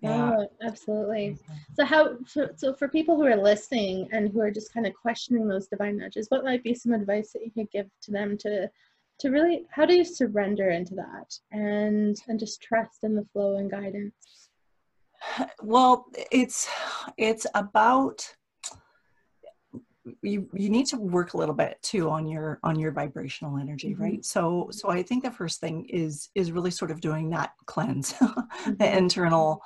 [0.00, 0.36] yeah.
[0.38, 1.36] Oh, absolutely.
[1.74, 4.94] So how so, so for people who are listening and who are just kind of
[4.94, 8.38] questioning those divine nudges, what might be some advice that you could give to them
[8.38, 8.70] to
[9.18, 13.56] to really how do you surrender into that and and just trust in the flow
[13.56, 14.14] and guidance?
[15.62, 16.68] Well, it's
[17.16, 18.24] it's about
[20.22, 23.92] you you need to work a little bit too on your on your vibrational energy
[23.92, 24.02] mm-hmm.
[24.02, 27.50] right so so i think the first thing is is really sort of doing that
[27.66, 28.74] cleanse mm-hmm.
[28.74, 29.60] the internal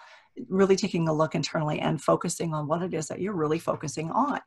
[0.48, 4.10] really taking a look internally and focusing on what it is that you're really focusing
[4.10, 4.40] on.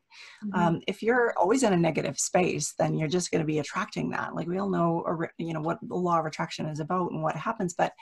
[0.46, 0.60] Mm-hmm.
[0.60, 4.10] Um, if you're always in a negative space, then you're just going to be attracting
[4.12, 4.36] that.
[4.36, 5.06] Like we all know,
[5.38, 7.74] you know, what the law of attraction is about and what happens.
[7.78, 7.94] But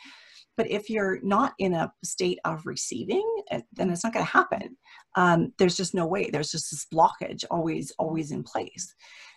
[0.56, 4.32] but if you're not in a state of receiving, eh, then it's not going to
[4.32, 4.78] happen.
[5.16, 6.30] Um, there's just no way.
[6.32, 8.94] There's just this blockage always, always in place.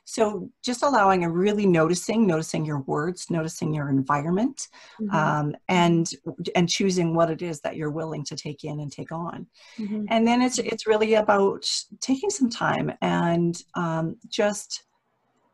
[0.07, 4.69] So just allowing and really noticing, noticing your words, noticing your environment,
[5.01, 5.15] mm-hmm.
[5.15, 6.09] um, and
[6.55, 9.49] and choosing what it is that you're willing to take in and take on.
[9.79, 10.05] Mm-hmm.
[10.09, 11.69] And then it's it's really about
[12.01, 14.85] taking some time and um, just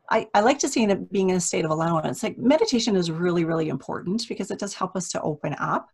[0.09, 2.21] I, I, like to see it being in a state of allowance.
[2.21, 5.89] Like meditation is really, really important because it does help us to open up.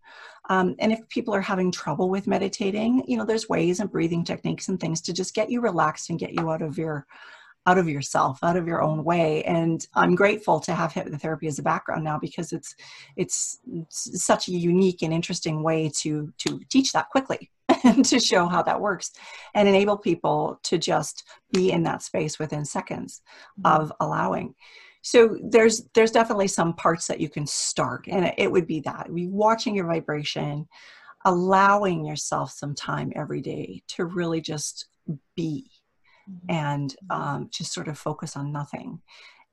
[0.49, 4.25] Um, and if people are having trouble with meditating, you know, there's ways and breathing
[4.25, 7.05] techniques and things to just get you relaxed and get you out of your
[7.65, 11.59] out of yourself out of your own way and i'm grateful to have hypnotherapy as
[11.59, 12.75] a background now because it's
[13.15, 17.51] it's, such a unique and interesting way to to teach that quickly
[17.83, 19.11] and to show how that works
[19.55, 23.21] and enable people to just be in that space within seconds
[23.59, 23.81] mm-hmm.
[23.81, 24.53] of allowing
[25.01, 29.13] so there's there's definitely some parts that you can start and it would be that
[29.13, 30.67] be watching your vibration
[31.25, 34.87] allowing yourself some time every day to really just
[35.35, 35.69] be.
[36.29, 36.55] Mm-hmm.
[36.55, 37.21] and mm-hmm.
[37.21, 39.01] um, just sort of focus on nothing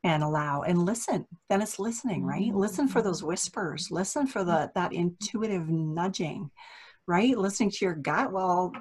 [0.05, 2.55] and allow and listen then it's listening right?
[2.55, 3.09] Listen for mm-hmm.
[3.09, 6.51] those whispers listen for the that intuitive nudging
[7.07, 7.37] right?
[7.37, 8.73] Listening to your gut well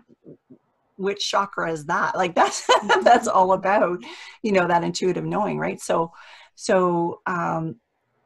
[0.98, 2.18] which chakra is that?
[2.18, 2.68] Like that's
[3.04, 4.04] that's all about
[4.44, 5.80] you know that intuitive knowing right?
[5.80, 6.12] So
[6.56, 7.78] so um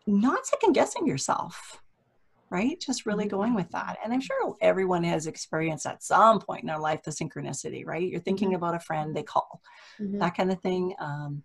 [0.07, 1.79] not second guessing yourself
[2.51, 2.79] right?
[2.79, 3.57] Just really going mm-hmm.
[3.57, 3.97] with that.
[4.03, 8.09] And I'm sure everyone has experienced at some point in their life the synchronicity, right?
[8.09, 8.55] You're thinking mm-hmm.
[8.55, 9.61] about a friend, they call,
[9.99, 10.19] mm-hmm.
[10.19, 10.93] that kind of thing.
[10.99, 11.43] Um,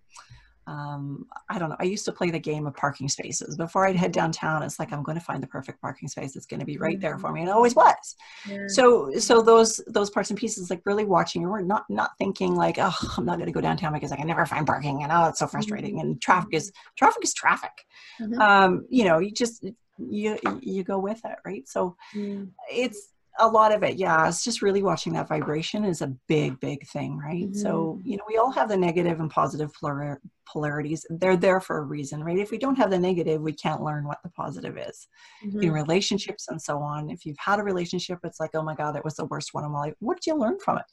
[0.66, 1.76] um, I don't know.
[1.78, 3.56] I used to play the game of parking spaces.
[3.56, 6.36] Before I'd head downtown, it's like I'm going to find the perfect parking space.
[6.36, 8.16] It's going to be right there for me, and it always was.
[8.48, 8.66] Yeah.
[8.68, 12.54] So, so those those parts and pieces, like really watching your word, not not thinking
[12.54, 15.12] like, oh, I'm not going to go downtown because I can never find parking, and
[15.12, 15.96] oh, it's so frustrating.
[15.96, 16.06] Mm-hmm.
[16.06, 17.72] And traffic is traffic is traffic.
[18.20, 18.40] Mm-hmm.
[18.40, 19.66] Um, you know, you just
[19.98, 21.68] you you go with it right?
[21.68, 22.48] So mm.
[22.70, 24.28] it's a lot of it yeah.
[24.28, 27.44] It's just really watching that vibration is a big big thing right?
[27.44, 27.58] Mm-hmm.
[27.58, 31.04] so you know we all have the negative and positive polar- polarities.
[31.10, 32.38] They're there for a reason right?
[32.38, 35.08] If we don't have the negative we can't learn what the positive is.
[35.44, 35.62] Mm-hmm.
[35.62, 38.94] in relationships and so on if you've had a relationship it's like oh my god
[38.94, 39.94] that was the worst one of my life.
[40.00, 40.86] What did you learn from it?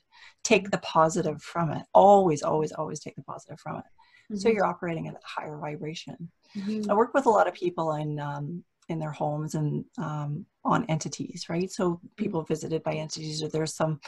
[0.43, 1.83] Take the positive from it.
[1.93, 3.83] Always always always take the positive from it.
[4.31, 4.37] Mm-hmm.
[4.37, 6.31] so you're operating at a higher vibration.
[6.57, 6.89] Mm-hmm.
[6.89, 10.85] i work with a lot of people in um, in their homes and um, on
[10.85, 11.71] entities, right?
[11.71, 13.99] So people visited by entities, or there's some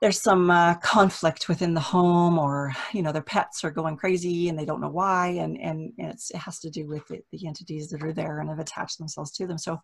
[0.00, 4.48] there's some uh, conflict within the home, or you know their pets are going crazy
[4.48, 7.88] and they don't know why, and and it has to do with the, the entities
[7.90, 9.58] that are there and have attached themselves to them.
[9.58, 9.78] So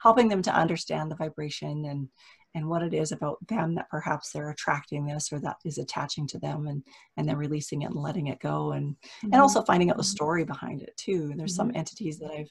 [0.00, 2.08] helping them to understand the vibration and
[2.54, 6.26] and what it is about them that perhaps they're attracting this or that is attaching
[6.28, 6.82] to them and
[7.16, 9.32] and then releasing it and letting it go and mm-hmm.
[9.32, 11.68] and also finding out the story behind it too And there's mm-hmm.
[11.68, 12.50] some entities that i've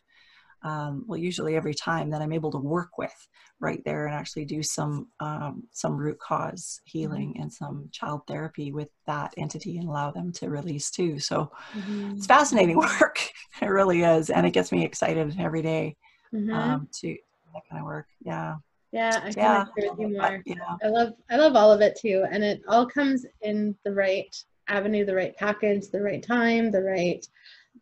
[0.63, 3.13] um, well usually every time that i'm able to work with
[3.59, 7.43] right there and actually do some um, some root cause healing mm-hmm.
[7.43, 12.11] and some child therapy with that entity and allow them to release too so mm-hmm.
[12.15, 13.19] it's fascinating work
[13.61, 15.95] it really is and it gets me excited every day,
[16.33, 16.53] mm-hmm.
[16.53, 17.15] um, to
[17.53, 18.55] that kind of work yeah
[18.91, 19.65] yeah i can yeah.
[19.69, 20.55] agree with you more yeah.
[20.83, 24.35] i love i love all of it too and it all comes in the right
[24.67, 27.27] avenue the right package the right time the right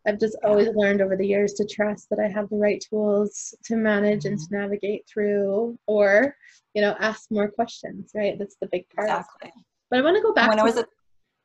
[0.08, 3.54] I've just always learned over the years to trust that I have the right tools
[3.66, 4.56] to manage and Mm-hmm.
[4.56, 6.36] to navigate through, or
[6.74, 8.12] you know, ask more questions.
[8.16, 9.10] Right, that's the big part.
[9.10, 9.52] Exactly.
[9.90, 10.50] But I want to go back.
[10.50, 10.86] When to, I was a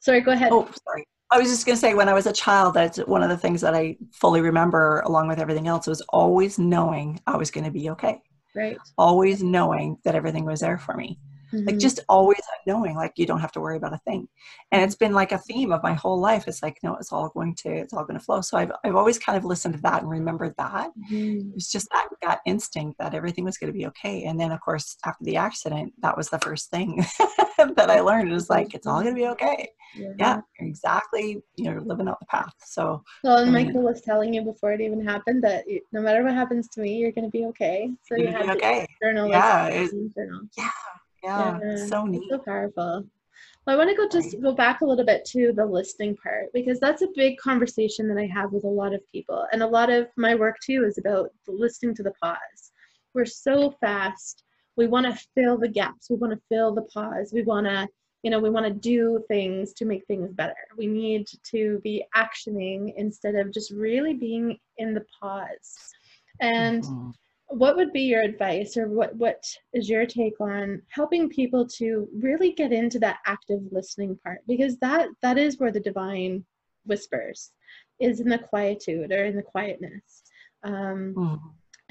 [0.00, 0.50] sorry, go ahead.
[0.52, 1.06] Oh, sorry.
[1.30, 3.36] I was just going to say, when I was a child, that's one of the
[3.36, 7.64] things that I fully remember, along with everything else, was always knowing I was going
[7.64, 8.20] to be okay.
[8.54, 8.76] Right.
[8.98, 11.18] Always knowing that everything was there for me.
[11.66, 11.80] Like Mhm.
[11.80, 14.28] just always knowing, like you don't have to worry about a thing.
[14.72, 16.48] And it's been like a theme of my whole life.
[16.48, 18.40] It's like, no, it's all going to, it's all going to flow.
[18.40, 20.90] So I've, I've always kind of listened to that and remembered that.
[21.10, 21.48] Mhm.
[21.50, 24.24] It was just that, that instinct that everything was going to be okay.
[24.24, 26.96] And then, of course, after the accident, that was the first thing
[27.58, 28.30] that I learned.
[28.30, 29.68] It was like, it's all going to be okay.
[30.18, 32.52] Yeah, you're exactly, you're living out the path.
[32.64, 36.24] So, Well, and Michael was telling you before it even happened that you, no matter
[36.24, 37.90] what happens to me, you're going to be okay.
[38.02, 38.86] So you have okay.
[39.00, 39.28] journal.
[39.28, 40.40] Yeah, it- journal.
[40.58, 40.70] Yeah,
[41.24, 42.22] yeah, Yeah, so neat.
[42.30, 43.04] so powerful.
[43.66, 46.52] Well, I want to go just go back a little bit to the listening part
[46.52, 49.46] because that's a big conversation that I have with a lot of people.
[49.52, 52.72] And a lot of my work too is about listening to the pause.
[53.14, 54.44] We're so fast.
[54.76, 56.10] We want to fill the gaps.
[56.10, 57.32] We want to fill the pause.
[57.32, 57.88] We want to,
[58.22, 60.54] you know, we want to do things to make things better.
[60.76, 65.94] We need to be actioning instead of just really being in the pause.
[66.40, 67.14] And Mhm.
[67.54, 72.08] What would be your advice or what what is your take on helping people to
[72.12, 74.40] really get into that active listening part?
[74.48, 76.44] Because that that is where the divine
[76.84, 77.52] whispers
[78.00, 80.24] is in the quietude or in the quietness.
[80.64, 81.40] Um, Mhm.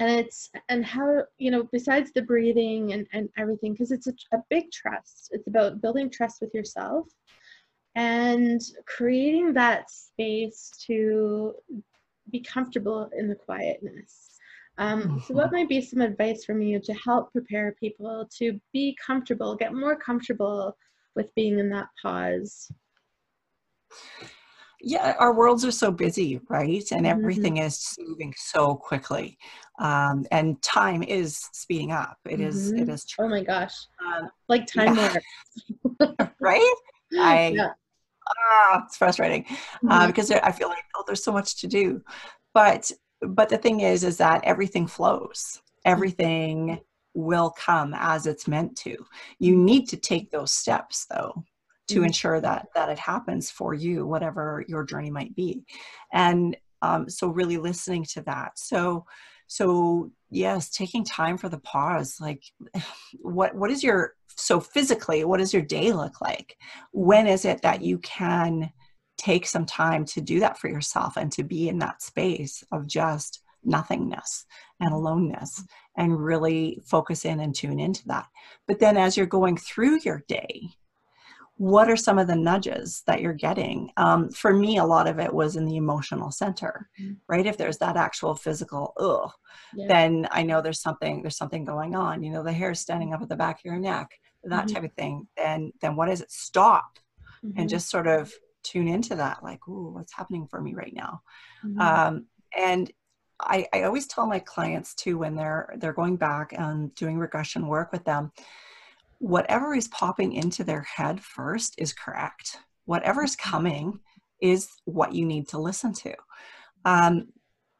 [0.00, 4.14] and it's and how you know besides the breathing and and everything because it's a,
[4.32, 5.30] a big trust.
[5.32, 7.08] It's about building trust with yourself
[7.94, 11.54] and creating that space to
[12.30, 14.33] be comfortable in the quietness
[14.78, 18.96] um, so what might be some advice from you to help prepare people to be
[19.04, 20.76] comfortable get more comfortable
[21.14, 22.70] with being in that pause
[24.86, 26.84] Yeah, our worlds are so busy, right?
[26.92, 27.10] And Mhm.
[27.10, 29.38] everything is moving so quickly.
[29.78, 32.18] Um, and time is speeding up.
[32.28, 32.72] It is.
[32.72, 33.24] It is true.
[33.24, 35.14] oh my gosh Um, like time Yeah.
[36.40, 36.74] right?
[37.18, 37.72] I- yeah.
[38.52, 39.46] ah, it's frustrating.
[39.88, 40.06] uh, Mhm.
[40.08, 42.02] because there, I feel like oh, there's so much to do.
[42.52, 42.90] But
[43.28, 45.60] but the thing is, is that everything flows.
[45.84, 46.80] Everything
[47.14, 48.96] will come as it's meant to.
[49.38, 51.44] You need to take those steps though
[51.88, 52.06] to Mhm.
[52.06, 55.64] ensure that that it happens for you, whatever your journey might be.
[56.12, 58.58] And um, so really listening to that.
[58.58, 59.06] So
[59.46, 62.16] so yes, taking time for the pause.
[62.20, 62.42] Like
[63.20, 66.56] what what is your so physically, what does your day look like?
[66.92, 68.72] When is it that you can
[69.16, 72.86] take some time to do that for yourself and to be in that space of
[72.86, 74.44] just nothingness
[74.80, 75.64] and aloneness
[75.96, 78.26] and really focus in and tune into that.
[78.66, 80.68] But then as you're going through your day,
[81.56, 83.90] what are some of the nudges that you're getting?
[83.96, 87.18] Um, for me, a lot of it was in the emotional center, Mhm.
[87.28, 87.46] right?
[87.46, 89.30] If there's that actual physical, ugh,
[89.72, 89.86] Yeah.
[89.86, 92.24] then I know there's something there's something going on.
[92.24, 94.10] You know, the hair standing up at the back of your neck,
[94.42, 94.74] that Mhm.
[94.74, 95.28] type of thing.
[95.36, 96.30] Then then what is it?
[96.32, 96.98] Stop
[97.42, 97.70] and Mhm.
[97.70, 101.22] just sort of tune into that like ooh what's happening for me right now?
[101.64, 101.80] Mhm.
[101.80, 102.90] um, and
[103.40, 107.66] I, I always tell my clients too when they're they're going back and doing regression
[107.66, 108.32] work with them
[109.18, 112.58] whatever is popping into their head first is correct.
[112.84, 114.00] Whatever is coming
[114.42, 116.14] is what you need to listen to.
[116.84, 117.28] Um,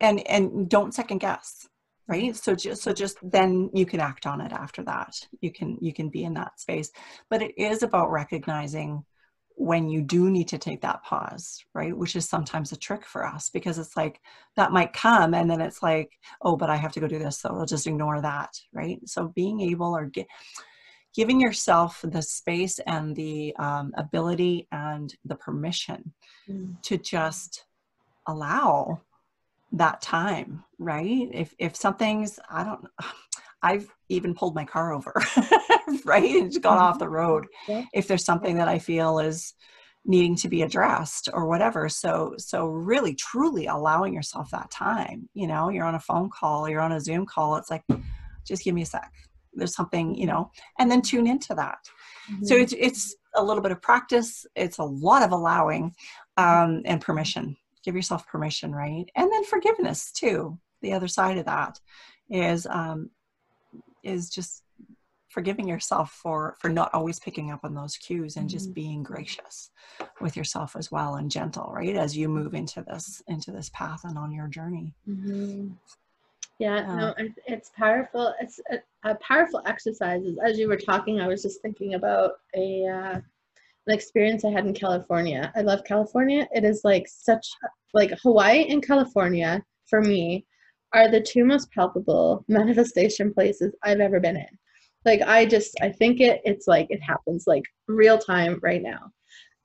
[0.00, 1.68] and and don't second guess
[2.06, 2.36] right?
[2.36, 5.14] So just so just then you can act on it after that.
[5.40, 6.90] You can you can be in that space.
[7.30, 9.04] But it is about recognizing
[9.56, 13.24] when you do need to take that pause right which is sometimes a trick for
[13.26, 14.20] us because it's like
[14.56, 17.38] that might come and then it's like oh but i have to go do this
[17.38, 20.26] so i'll just ignore that right so being able or get
[21.14, 26.12] giving yourself the space and the um, ability and the permission
[26.48, 26.82] Mhm.
[26.82, 27.64] to just
[28.26, 29.00] allow
[29.72, 32.84] that time right if if something's i don't
[33.64, 35.12] i've even pulled my car over
[36.05, 36.37] right?
[36.37, 37.46] And just gone off the road
[37.92, 39.55] if there's something that i feel is
[40.07, 41.88] needing to be addressed or whatever.
[41.88, 46.68] So so really truly allowing yourself that time you know you're on a phone call
[46.68, 47.85] you're on a zoom call it's like
[48.46, 49.11] just give me a sec.
[49.55, 51.79] There's something you know and then tune into that.
[52.42, 52.61] So Mhm.
[52.62, 55.94] it's it's a little bit of practice it's a lot of allowing
[56.37, 57.56] um, and permission.
[57.85, 59.06] Give yourself permission right?
[59.17, 60.58] And then forgiveness too.
[60.83, 61.81] The other side of that
[62.29, 63.10] is um,
[64.05, 64.63] is just
[65.29, 68.75] forgiving yourself for for not always picking up on those cues and just Mhm.
[68.75, 69.71] being gracious
[70.21, 74.05] with yourself as well and gentle right as you move into this into this path
[74.05, 75.77] and on your journey Mhm.
[76.61, 76.94] Yeah, Yeah.
[76.94, 77.15] no,
[77.46, 78.33] it's powerful.
[78.40, 78.79] It's a,
[79.11, 80.23] a powerful exercise.
[80.44, 83.21] As you were talking, I was just thinking about a uh,
[83.87, 85.52] an experience I had in California.
[85.57, 86.48] I love California.
[86.55, 87.46] It is like such
[87.92, 90.46] like Hawaii and California for me
[90.94, 94.58] are the two most palpable manifestation places I've ever been in.
[95.04, 99.10] Like I just I think it it's like it happens like real time right now.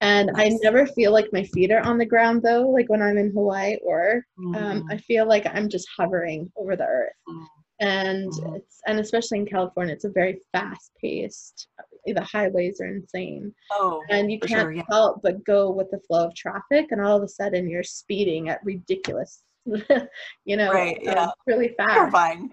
[0.02, 3.18] And I never feel like my feet are on the ground though, like when I'm
[3.18, 4.84] in Hawaii or um, Mhm.
[4.90, 7.14] I feel like I'm just hovering over the earth.
[7.28, 7.46] Mm.
[7.82, 8.56] And Mhm.
[8.58, 11.68] it's and especially in California, it's a very fast paced.
[12.06, 14.84] The highways are insane, Oh, and you can't sure, yeah.
[14.90, 16.92] help but go with the flow of traffic.
[16.92, 19.44] And all of a sudden, you're speeding at ridiculous,
[20.46, 21.94] you know, Right, um, really fast.
[21.94, 22.52] terrifying.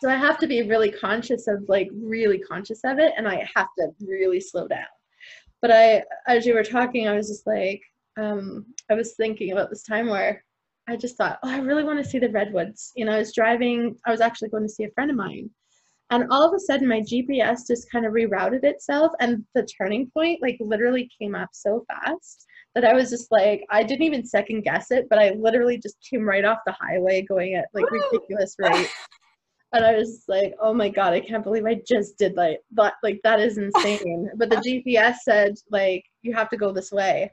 [0.00, 3.46] So I have to be really conscious of like really conscious of it and I
[3.54, 4.86] have to really slow down.
[5.60, 7.82] But I as you were talking, I was just like,
[8.18, 10.42] um, I was thinking about this time where
[10.88, 12.92] I just thought, oh, I really want to see the redwoods.
[12.96, 15.50] You know, I was driving, I was actually going to see a friend of mine.
[16.10, 20.10] And all of a sudden my GPS just kind of rerouted itself and the turning
[20.10, 24.26] point like literally came up so fast that I was just like, I didn't even
[24.26, 27.90] second guess it, but I literally just came right off the highway going at like
[27.90, 28.00] Woo!
[28.12, 28.90] ridiculous rate.
[29.72, 32.94] And I was like, oh my god, I can't believe I just did like that.
[33.04, 34.28] Like that is insane.
[34.36, 34.56] but the
[34.96, 37.30] GPS said like you have to go this way.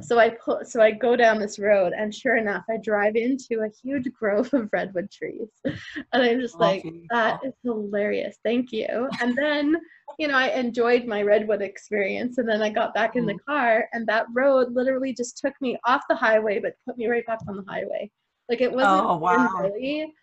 [0.00, 3.62] So I pull, so I go down this road, and sure enough, I drive into
[3.62, 8.38] a huge grove of redwood trees, and I'm just like, that is hilarious.
[8.44, 9.08] Thank you.
[9.20, 9.76] And then,
[10.18, 13.44] you know, I enjoyed my redwood experience, and then I got back in the mm.
[13.44, 17.26] car, and that road literally just took me off the highway, but put me right
[17.26, 18.10] back on the highway.
[18.48, 19.48] Like it wasn't Oh, wow.
[19.60, 20.14] really,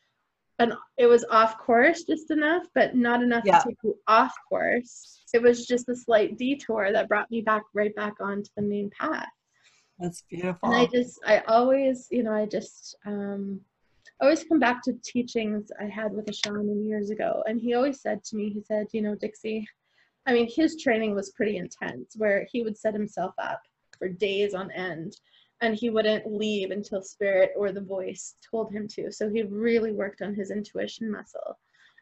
[0.57, 3.59] and it was off course just enough, but not enough Yeah.
[3.59, 5.21] to take you off course.
[5.33, 8.89] It was just a slight detour that brought me back right back onto the main
[8.89, 9.27] path.
[9.99, 10.71] That's beautiful.
[10.71, 13.61] And I just, I always, you know, I just, um,
[14.21, 17.43] always come back to teachings I had with a shaman years ago.
[17.47, 19.67] And he always said to me, he said, you know, Dixie,
[20.25, 23.61] I mean, his training was pretty intense where he would set himself up
[23.97, 25.17] for days on end
[25.61, 29.11] and he wouldn't leave until spirit or the voice told him to.
[29.11, 31.57] So he really worked on his intuition muscle.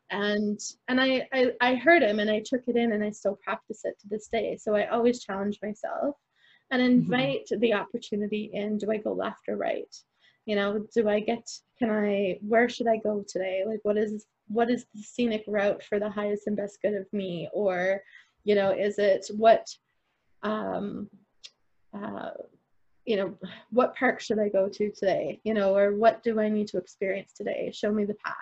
[0.09, 3.39] And and I, I I heard him and I took it in and I still
[3.43, 4.57] practice it to this day.
[4.57, 6.15] So I always challenge myself
[6.73, 8.79] and invite the opportunity in.
[8.79, 9.95] Do i go left or right?
[10.45, 11.47] You know do i get
[11.77, 13.63] can i where should i go today?
[13.65, 17.05] Like what is what is the scenic route for the highest and best good of
[17.13, 17.47] me?
[17.53, 18.01] Or
[18.43, 19.67] you know is it what
[20.41, 21.09] um
[21.97, 22.31] uh
[23.05, 23.37] you know
[23.69, 25.39] what park should i go to today?
[25.43, 27.71] You know or what do i need to experience today?
[27.71, 28.35] Show me the path.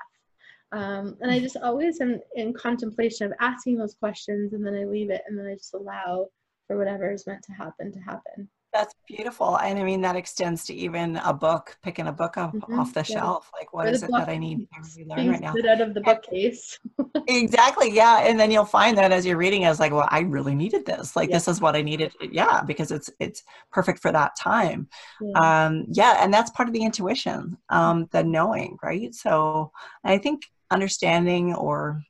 [0.72, 4.86] Um, and i just always am in contemplation of asking those questions and then i
[4.86, 6.30] leave it and then i just allow
[6.72, 8.48] for whatever is meant to happen to happen.
[8.72, 9.58] That's beautiful.
[9.60, 12.94] And I mean, that extends to even a book, picking a book up Mhm, off
[12.94, 13.20] the yeah.
[13.20, 13.52] shelf.
[13.60, 15.54] Like, what is it that I need to learn right now?
[15.70, 16.80] out of the bookcase.
[17.28, 17.92] Exactly.
[17.92, 18.20] Yeah.
[18.22, 20.86] And then you'll find that as you're reading, I was like, well, I really needed
[20.86, 21.16] this.
[21.18, 21.36] Like, Yeah.
[21.36, 22.14] this is what I needed.
[22.22, 22.64] Yeah.
[22.64, 24.88] Because it's, it's perfect for that time.
[25.20, 25.66] Yeah.
[25.66, 26.24] Um, yeah.
[26.24, 29.14] And that's part of the intuition, um, the knowing, right?
[29.14, 29.72] So
[30.06, 32.02] I think understanding or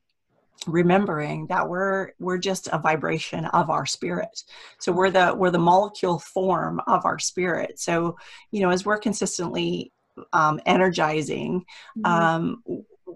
[0.67, 4.43] remembering that we're we're just a vibration of our spirit
[4.79, 8.15] so we're the we're the molecule form of our spirit so
[8.51, 9.91] you know as we're consistently
[10.33, 11.65] um, energizing
[11.97, 12.05] Mhm.
[12.07, 12.63] um,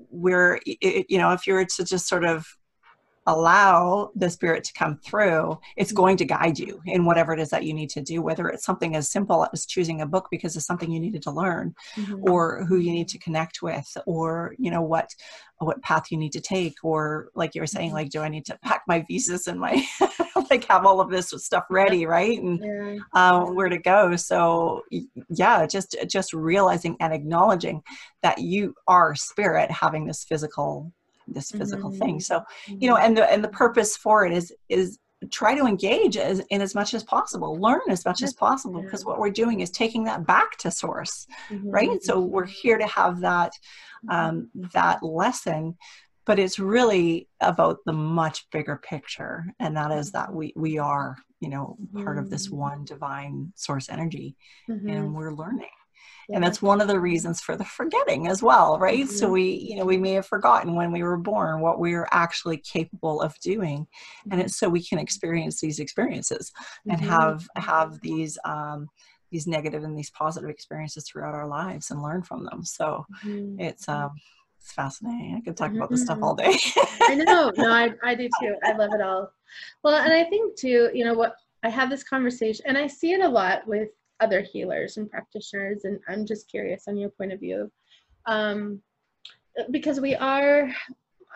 [0.10, 2.48] we're i- i- you know if you were to just sort of
[3.28, 7.50] allow the spirit to come through it's going to guide you in whatever it is
[7.50, 10.56] that you need to do whether it's something as simple as choosing a book because
[10.56, 12.20] it's something you needed to learn Mhm.
[12.30, 15.10] or who you need to connect with or you know what
[15.60, 17.94] what path you need to take or like you were saying Mhm.
[17.94, 19.84] like do i need to pack my visas and my
[20.52, 22.98] like have all of this stuff ready right and yeah.
[23.14, 24.84] uh, where to go so
[25.30, 27.82] yeah just just realizing and acknowledging
[28.22, 30.92] that you are spirit having this physical
[31.28, 32.18] this physical thing.
[32.18, 32.24] Mhm.
[32.24, 35.00] so you know and the and the purpose for it is is
[35.32, 39.06] try to engage as, in as much as possible learn as much as possible because
[39.06, 41.26] what we're doing is taking that back to source
[41.64, 41.90] right?
[41.90, 42.04] Mhm.
[42.04, 43.54] so we're here to have that
[44.10, 45.76] um, that lesson
[46.26, 51.18] but it's really about the much bigger picture and that is that we we are
[51.40, 54.36] you know part of this one divine source energy
[54.70, 54.92] Mhm.
[54.92, 55.70] and we're learning
[56.28, 56.38] Yeah.
[56.38, 59.32] and that's one of the reasons for the forgetting as well right so Mhm.
[59.34, 62.58] we you know we may have forgotten when we were born what we are actually
[62.58, 63.86] capable of doing
[64.32, 66.52] and it's so we can experience these experiences
[66.90, 67.06] and Mhm.
[67.06, 68.90] have have these um
[69.32, 73.60] these negative and these positive experiences throughout our lives and learn from them so Mhm.
[73.60, 74.12] it's um
[74.60, 76.58] it's fascinating i could talk about this stuff all day
[77.08, 77.52] I know.
[77.56, 78.56] No, I, I do too.
[78.64, 79.32] I love it all.
[79.84, 83.14] Well, and I think too, you know what, I have this conversation and I see
[83.14, 83.90] it a lot with
[84.20, 87.72] other healers and practitioners, and I'm just curious on your point of view.
[88.26, 88.82] Um,
[89.72, 90.70] because we are,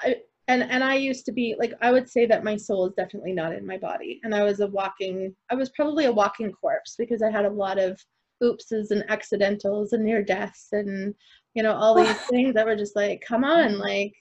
[0.01, 0.17] I,
[0.47, 3.33] and and I used to be like I would say that my soul is definitely
[3.33, 6.95] not in my body, and I was a walking I was probably a walking corpse
[6.97, 7.99] because I had a lot of
[8.41, 11.13] oopses and accidentals and near deaths and
[11.53, 14.13] you know all these things that were just like come on like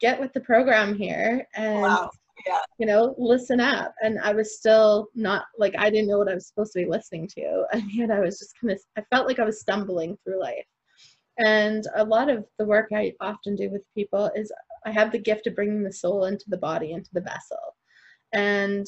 [0.00, 2.10] get with the program here and wow.
[2.46, 2.60] Yeah.
[2.78, 3.94] you know listen up.
[4.02, 6.90] And i was still not like i didn't know what i was supposed to be
[6.90, 7.64] listening to.
[7.72, 10.66] And yet i was just kind of i felt like i was stumbling through life.
[11.38, 14.52] And a lot of the work i often do with people is
[14.86, 17.58] i have the gift of bringing the soul into the body into the vessel.
[18.32, 18.86] And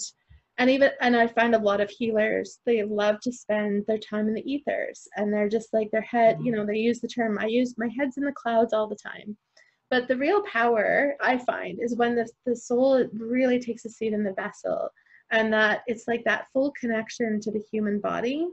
[0.59, 4.29] and even and i find a lot of healers they love to spend their time
[4.29, 5.09] in the ethers.
[5.17, 6.61] And they're just like their head you mm-hmm.
[6.61, 9.37] know they use the term i use my head's in the clouds all the time
[9.91, 14.13] but the real power i find is when the, the soul really takes a seat
[14.13, 14.89] in the vessel
[15.31, 18.47] and that it's like that full connection to the human body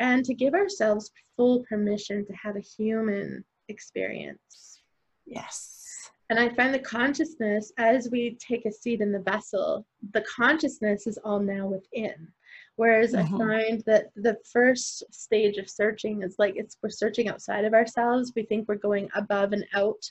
[0.00, 4.82] and to give ourselves full permission to have a human experience
[5.24, 5.76] yes
[6.28, 11.06] and I find the consciousness, as we take a seat in the vessel, the consciousness
[11.06, 12.28] is all now within.
[12.74, 13.34] Whereas mm-hmm.
[13.34, 17.74] I find that the first stage of searching is like it's we're searching outside of
[17.74, 18.32] ourselves.
[18.34, 20.02] We think we're going above and out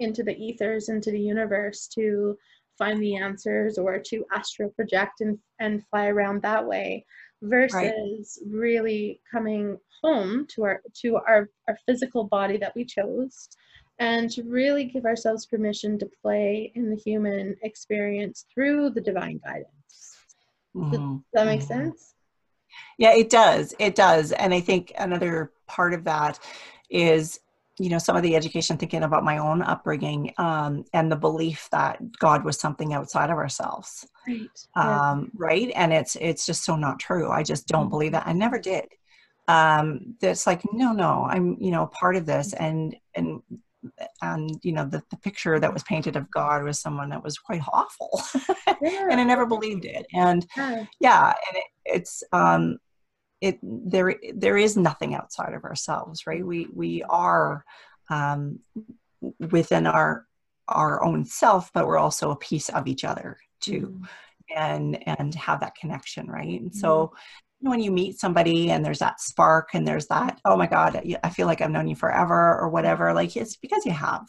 [0.00, 2.36] into the ethers, into the universe to
[2.78, 7.04] find the answers or to astral project and, and fly around that way
[7.42, 8.24] versus right.
[8.50, 13.48] really coming home to our to our, our physical body that we chose
[13.98, 19.38] and to really give ourselves permission to play in the human experience through the divine
[19.44, 20.16] guidance.
[20.74, 20.90] Mm-hmm.
[20.90, 21.66] Does that make mm-hmm.
[21.68, 22.14] sense?
[22.98, 23.74] Yeah, it does.
[23.78, 24.32] It does.
[24.32, 26.38] And I think another part of that
[26.88, 27.40] is,
[27.80, 31.66] you know, some of the education thinking about my own upbringing um, and the belief
[31.72, 34.06] that God was something outside of ourselves.
[34.28, 34.66] Right.
[34.76, 35.72] Um, Right.
[35.74, 37.30] And it's it's just so not true.
[37.30, 37.90] I just don't mm-hmm.
[37.90, 38.26] believe that.
[38.26, 38.84] I never did.
[39.48, 42.52] Um, that's like, no, no, I'm, you know, part of this.
[42.52, 43.40] And and
[44.20, 47.38] and you know the, the picture that was painted of god was someone that was
[47.38, 48.20] quite awful
[48.82, 49.08] yeah.
[49.10, 52.76] and i never believed it and yeah, yeah and it, it's um
[53.40, 56.44] it there there is nothing outside of ourselves right?
[56.44, 57.64] We we are
[58.08, 58.60] um
[59.50, 60.26] within our
[60.68, 64.08] our own self but we're also a piece of each other too mm.
[64.54, 66.60] and and have that connection right?
[66.60, 67.12] And so
[67.60, 71.28] when you meet somebody and there's that spark and there's that oh my god i
[71.28, 74.26] feel like i've known you forever or whatever like it's because you have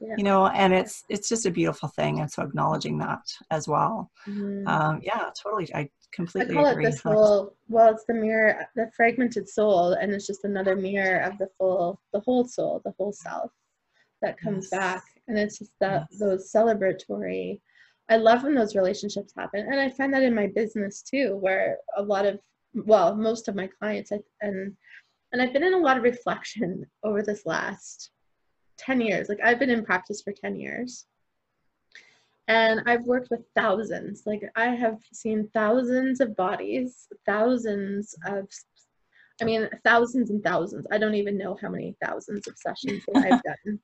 [0.00, 0.14] yeah.
[0.16, 4.10] you know and it's it's just a beautiful thing and so acknowledging that as well
[4.26, 4.66] mm-hmm.
[4.66, 6.86] um, yeah totally i completely I call agree.
[6.86, 11.20] it the soul well it's the mirror the fragmented soul and it's just another mirror
[11.20, 13.50] of the full the whole soul the whole self
[14.22, 14.80] that comes yes.
[14.80, 16.20] back and it's just that yes.
[16.20, 17.60] those celebratory
[18.10, 19.60] I love when those relationships happen.
[19.60, 22.38] And I find that in my business too, where a lot of
[22.74, 24.74] well most of my clients I, and
[25.32, 28.10] and i've been in a lot of reflection over this last
[28.78, 31.06] 10 years like i've been in practice for 10 years
[32.48, 38.48] and i've worked with thousands like i have seen thousands of bodies thousands of
[39.40, 43.24] i mean thousands and thousands i don't even know how many thousands of sessions that
[43.24, 43.78] i've done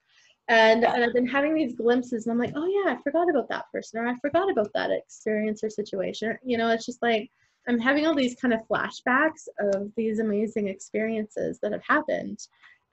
[0.50, 3.48] and, and I've been having these glimpses, and I'm like, oh yeah, I forgot about
[3.50, 6.36] that person, or I forgot about that experience or situation.
[6.42, 7.30] You know, it's just like
[7.68, 12.40] I'm having all these kind of flashbacks of these amazing experiences that have happened.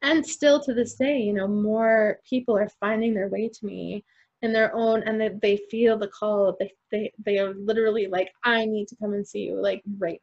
[0.01, 4.05] And still to this day, you know, more people are finding their way to me
[4.41, 6.55] in their own and they, they feel the call.
[6.59, 10.21] They, they, they are literally like, I need to come and see you like right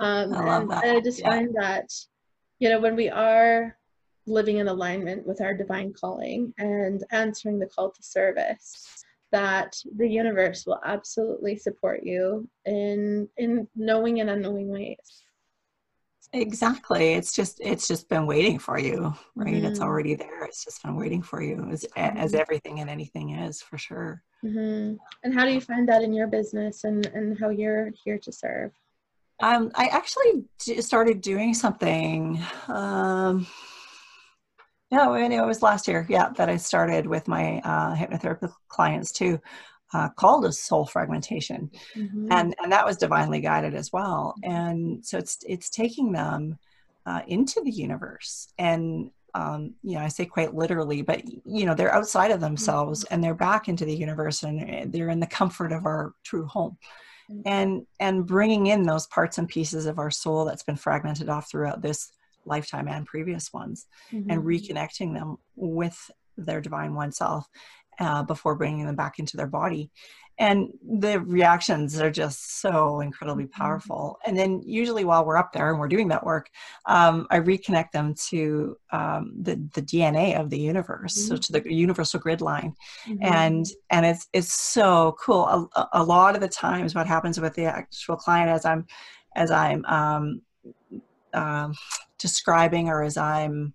[0.00, 0.04] now.
[0.04, 1.30] Um, I and, and, I just yeah.
[1.30, 1.88] find that,
[2.58, 3.76] you know, when we are
[4.26, 10.08] living in alignment with our divine calling and answering the call to service, that the
[10.08, 15.24] universe will absolutely support you in in knowing and unknowing ways
[16.32, 19.66] exactly it's just it's just been waiting for you right mm-hmm.
[19.66, 22.16] it's already there it's just been waiting for you as, mm-hmm.
[22.16, 24.94] as everything and anything is for sure mm-hmm.
[25.24, 28.32] and how do you find that in your business and and how you're here to
[28.32, 28.72] serve
[29.42, 30.44] um, i actually
[30.80, 33.46] started doing something um,
[34.92, 39.10] no, and it was last year, yeah, that I started with my uh, hypnotherapy clients
[39.10, 39.40] too,
[39.94, 42.28] uh, called a soul fragmentation, mm-hmm.
[42.30, 44.34] and and that was divinely guided as well.
[44.42, 46.58] And so it's it's taking them
[47.06, 51.74] uh, into the universe, and um, you know I say quite literally, but you know
[51.74, 53.14] they're outside of themselves mm-hmm.
[53.14, 56.78] and they're back into the universe, and they're in the comfort of our true home.
[57.30, 57.40] Mm-hmm.
[57.46, 61.50] And and bringing in those parts and pieces of our soul that's been fragmented off
[61.50, 62.12] throughout this
[62.44, 64.30] lifetime and previous ones mm-hmm.
[64.30, 67.48] and reconnecting them with their divine one self
[67.98, 69.90] uh, before bringing them back into their body
[70.38, 73.62] and the reactions are just so incredibly mm-hmm.
[73.62, 76.50] powerful and then usually while we're up there and we're doing that work
[76.86, 81.34] um, i reconnect them to um, the, the dna of the universe mm-hmm.
[81.34, 82.74] so to the universal grid line
[83.06, 83.22] mm-hmm.
[83.22, 87.54] and and it's it's so cool a, a, lot of the times what happens with
[87.54, 88.86] the actual client as i'm
[89.36, 90.42] as i'm um,
[91.34, 91.74] um
[92.18, 93.74] describing or as i'm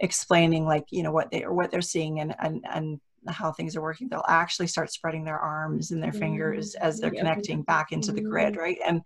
[0.00, 3.76] explaining like you know what they or what they're seeing and and and how things
[3.76, 6.20] are working they'll actually start spreading their arms and their mm-hmm.
[6.20, 8.60] fingers as they're connecting back into the grid mm-hmm.
[8.60, 9.02] right and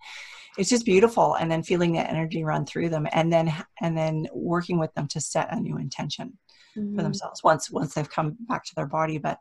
[0.59, 4.27] it's just beautiful and then feeling that energy run through them and then and then
[4.33, 6.37] working with them to set a new intention
[6.77, 6.97] mm-hmm.
[6.97, 9.39] for themselves once once they've come back to their body but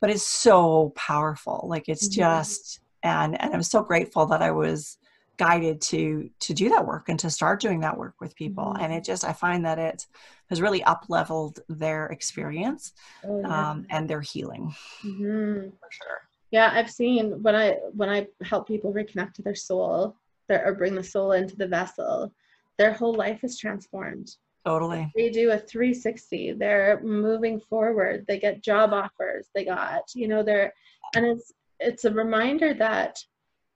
[0.00, 2.20] but it's so powerful like it's mm-hmm.
[2.20, 4.98] just and and i'm so grateful that i was
[5.36, 8.82] guided to to do that work and to start doing that work with people mm-hmm.
[8.82, 10.06] and it just i find that it
[10.50, 12.92] has really up leveled their experience
[13.26, 13.70] oh, yeah.
[13.70, 15.68] um, and their healing mm-hmm.
[15.70, 16.20] for sure
[16.50, 20.16] yeah i've seen when i when i help people reconnect to their soul
[20.48, 22.32] their, or bring the soul into the vessel
[22.78, 24.36] their whole life is transformed
[24.66, 30.28] totally they do a 360 they're moving forward they get job offers they got you
[30.28, 30.72] know they're
[31.14, 33.18] and it's it's a reminder that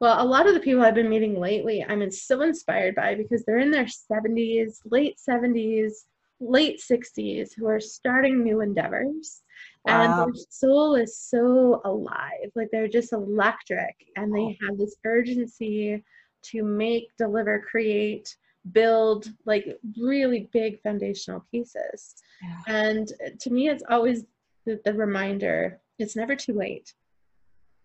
[0.01, 3.45] well, a lot of the people I've been meeting lately, I'm so inspired by because
[3.45, 5.93] they're in their 70s, late 70s,
[6.41, 9.43] late 60s, who are starting new endeavors.
[9.84, 10.24] Wow.
[10.24, 12.51] And their soul is so alive.
[12.55, 16.03] Like they're just electric and they have this urgency
[16.43, 18.36] to make, deliver, create,
[18.72, 22.14] build like really big foundational pieces.
[22.43, 22.61] Yeah.
[22.66, 24.24] And to me, it's always
[24.66, 26.95] the, the reminder it's never too late.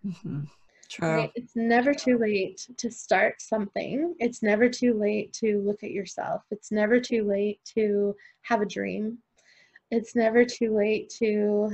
[0.05, 0.41] Mm-hmm.
[0.89, 1.15] True.
[1.15, 1.31] Right?
[1.35, 4.15] It's never too late to start something.
[4.19, 6.43] It's never too late to look at yourself.
[6.51, 9.17] It's never too late to have a dream.
[9.91, 11.71] It's never too late to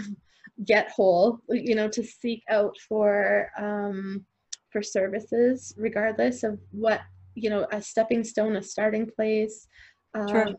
[0.66, 4.26] get whole, you know, to seek out for um,
[4.72, 7.01] for services, regardless of what,
[7.34, 9.68] you know, a stepping stone, a starting place.
[10.14, 10.57] Um,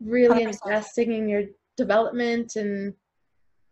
[0.00, 0.58] really 100%.
[0.64, 1.44] investing in your
[1.76, 2.94] development and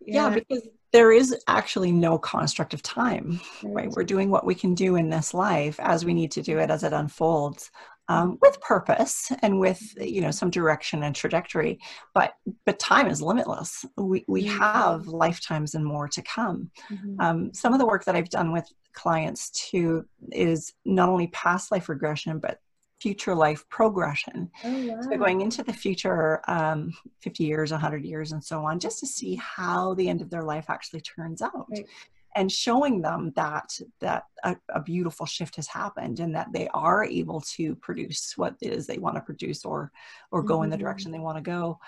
[0.00, 0.28] yeah.
[0.28, 4.74] yeah because there is actually no construct of time right we're doing what we can
[4.74, 7.70] do in this life as we need to do it as it unfolds
[8.08, 11.78] um, with purpose and with you know some direction and trajectory
[12.14, 12.32] but
[12.64, 14.58] but time is limitless we, we mm-hmm.
[14.58, 17.20] have lifetimes and more to come mm-hmm.
[17.20, 21.70] um, some of the work that i've done with clients too is not only past
[21.70, 22.60] life regression but
[23.00, 24.50] future life progression.
[24.64, 25.00] Oh, wow.
[25.02, 29.06] So going into the future, um, 50 years, 100 years, and so on, just to
[29.06, 31.66] see how the end of their life actually turns out.
[31.70, 31.86] Right.
[32.34, 33.70] And showing them that
[34.00, 38.56] that a, a, beautiful shift has happened, and that they are able to produce what
[38.60, 39.90] it is they want to produce, or
[40.30, 40.64] or go mm-hmm.
[40.64, 40.84] in the mm-hmm.
[40.84, 41.78] direction they want to go.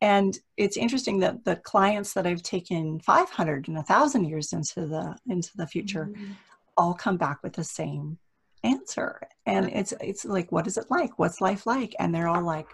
[0.00, 5.16] And it's interesting that the clients that I've taken 500 and 1,000 years into the
[5.26, 6.32] into the future, mm-hmm.
[6.76, 8.18] all come back with the same
[8.64, 11.18] answer and it's it's like what is it like?
[11.18, 11.94] What's life like?
[11.98, 12.68] And they're all like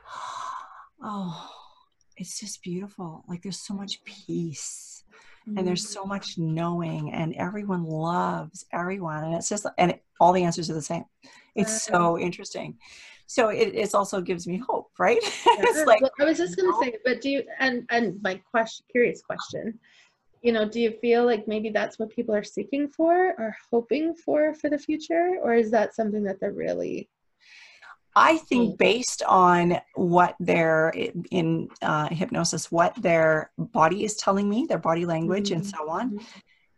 [1.02, 1.50] oh
[2.16, 3.24] it's just beautiful.
[3.28, 5.02] Like there's so much peace
[5.46, 6.10] and there's so mm-hmm.
[6.10, 9.24] much knowing and everyone loves everyone.
[9.24, 11.04] And it's just and it, all the answers are the same.
[11.54, 12.78] It's so interesting.
[13.26, 15.18] So it, it also gives me hope right?
[15.46, 15.54] Yeah.
[15.58, 18.40] it's like well, i was just going to say but do you and and my
[18.50, 19.78] question curious question
[20.44, 24.14] you know do you feel like maybe that's what people are seeking for or hoping
[24.14, 27.08] for for the future or is that something that they're really
[28.16, 30.92] I think based on what their
[31.32, 35.62] in uh, hypnosis, what their body is telling me, their body language, mm-hmm.
[35.62, 36.24] and so on, mm-hmm.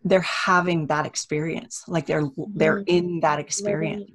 [0.02, 1.84] they're having that experience.
[1.88, 2.96] Like they're they're mm-hmm.
[2.96, 4.10] in that experience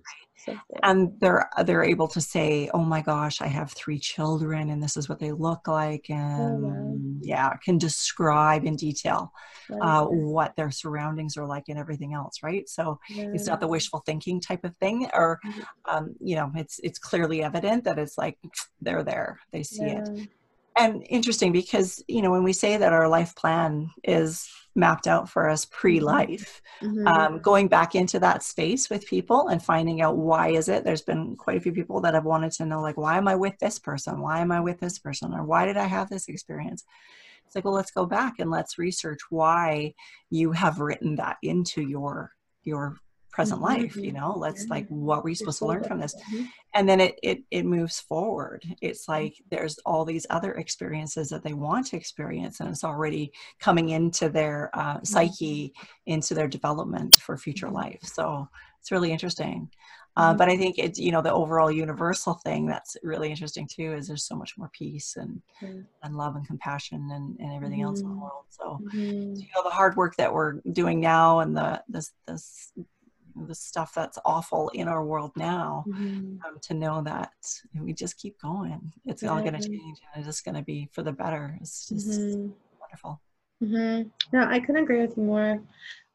[0.83, 4.97] and they're they're able to say oh my gosh i have three children and this
[4.97, 6.97] is what they look like and oh, wow.
[7.21, 9.31] yeah can describe in detail
[9.81, 13.29] uh, what their surroundings are like and everything else right so yeah.
[13.33, 15.61] it's not the wishful thinking type of thing or mm-hmm.
[15.85, 18.37] um, you know it's it's clearly evident that it's like
[18.81, 20.01] they're there they see yeah.
[20.01, 20.29] it
[20.77, 25.29] and interesting because you know when we say that our life plan is mapped out
[25.29, 26.61] for us pre-life.
[26.81, 27.07] Mm-hmm.
[27.07, 31.01] um, going back into that space with people and finding out why is it there's
[31.01, 33.57] been quite a few people that have wanted to know like why am i with
[33.59, 34.21] this person?
[34.21, 35.33] Why am i with this person?
[35.33, 36.83] Or why did i have this experience?
[37.45, 39.93] It's like well let's go back and let's research why
[40.29, 42.31] you have written that into your
[42.63, 42.97] your
[43.31, 43.81] present mm-hmm.
[43.81, 46.45] life you know let's like what were you supposed to learn from this mm-hmm.
[46.73, 49.23] and then it, it it moves forward it's mm-hmm.
[49.23, 53.89] like there's all these other experiences that they want to experience and it's already coming
[53.89, 55.03] into their uh, mm-hmm.
[55.03, 55.73] psyche
[56.05, 57.75] into their development for future mm-hmm.
[57.75, 58.47] life so
[58.79, 59.69] it's really interesting
[60.17, 63.93] uh, but I think it's you know the overall universal thing that's really interesting too
[63.93, 65.85] is there's so much more peace and mm.
[66.03, 67.85] and love and compassion and, and everything mm.
[67.85, 68.43] else in the world.
[68.49, 69.37] So, mm.
[69.37, 72.73] so, you know the hard work that we're doing now and the this this
[73.35, 76.35] the stuff that's awful in our world now mm-hmm.
[76.45, 77.31] um, to know that
[77.73, 79.29] we just keep going it's yeah.
[79.29, 82.19] all going to change and it's just going to be for the better it's just
[82.19, 82.49] mm-hmm.
[82.79, 83.21] wonderful
[83.63, 84.07] mm-hmm.
[84.33, 85.61] no i couldn't agree with you more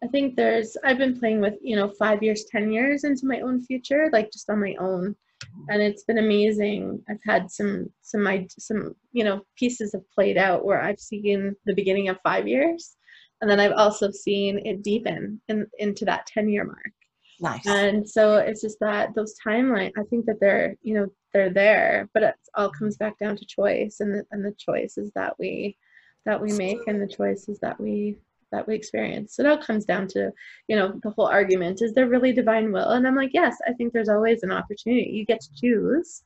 [0.02, 3.40] i think there's i've been playing with you know five years ten years into my
[3.40, 5.64] own future like just on my own mm-hmm.
[5.70, 10.36] and it's been amazing i've had some some my some you know pieces have played
[10.36, 12.96] out where i've seen the beginning of five years
[13.40, 16.92] and then i've also seen it deepen in, into that 10 year mark
[17.40, 17.66] Nice.
[17.66, 22.08] And so it's just that those timeline, I think that they're, you know, they're there,
[22.14, 25.76] but it all comes back down to choice and the, and the choices that we,
[26.24, 28.16] that we make and the choices that we,
[28.52, 29.36] that we experience.
[29.36, 30.32] So it all comes down to,
[30.66, 32.90] you know, the whole argument, is there really divine will?
[32.90, 35.10] And I'm like, yes, I think there's always an opportunity.
[35.10, 36.22] You get to choose.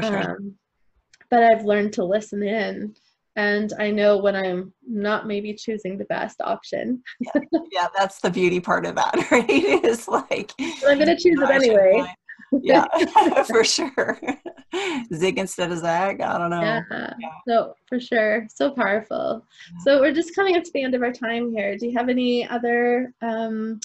[0.00, 0.30] Sure.
[0.32, 0.54] Um,
[1.30, 2.94] but I've learned to listen in
[3.36, 7.02] and I know when I'm not maybe choosing the best option.
[7.20, 7.40] yeah.
[7.72, 9.46] yeah, that's the beauty part of that, right?
[9.48, 12.04] It's like I'm gonna choose it anyway.
[12.52, 12.84] yeah,
[13.44, 14.20] for sure.
[15.14, 16.20] Zig instead of zag.
[16.20, 16.60] I don't know.
[16.60, 16.82] Yeah.
[16.90, 17.28] yeah.
[17.46, 18.46] No, for sure.
[18.52, 19.44] So powerful.
[19.84, 21.76] So we're just coming up to the end of our time here.
[21.78, 23.80] Do you have any other um,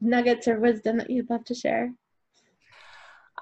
[0.00, 1.92] nuggets or wisdom that you'd love to share?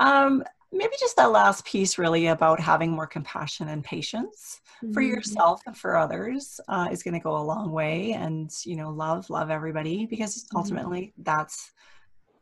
[0.01, 0.43] Um,
[0.73, 4.93] maybe just that last piece really about having more compassion and patience mm-hmm.
[4.93, 8.77] for yourself and for others uh, is going to go a long way and you
[8.77, 10.57] know love love everybody because mm-hmm.
[10.57, 11.73] ultimately that's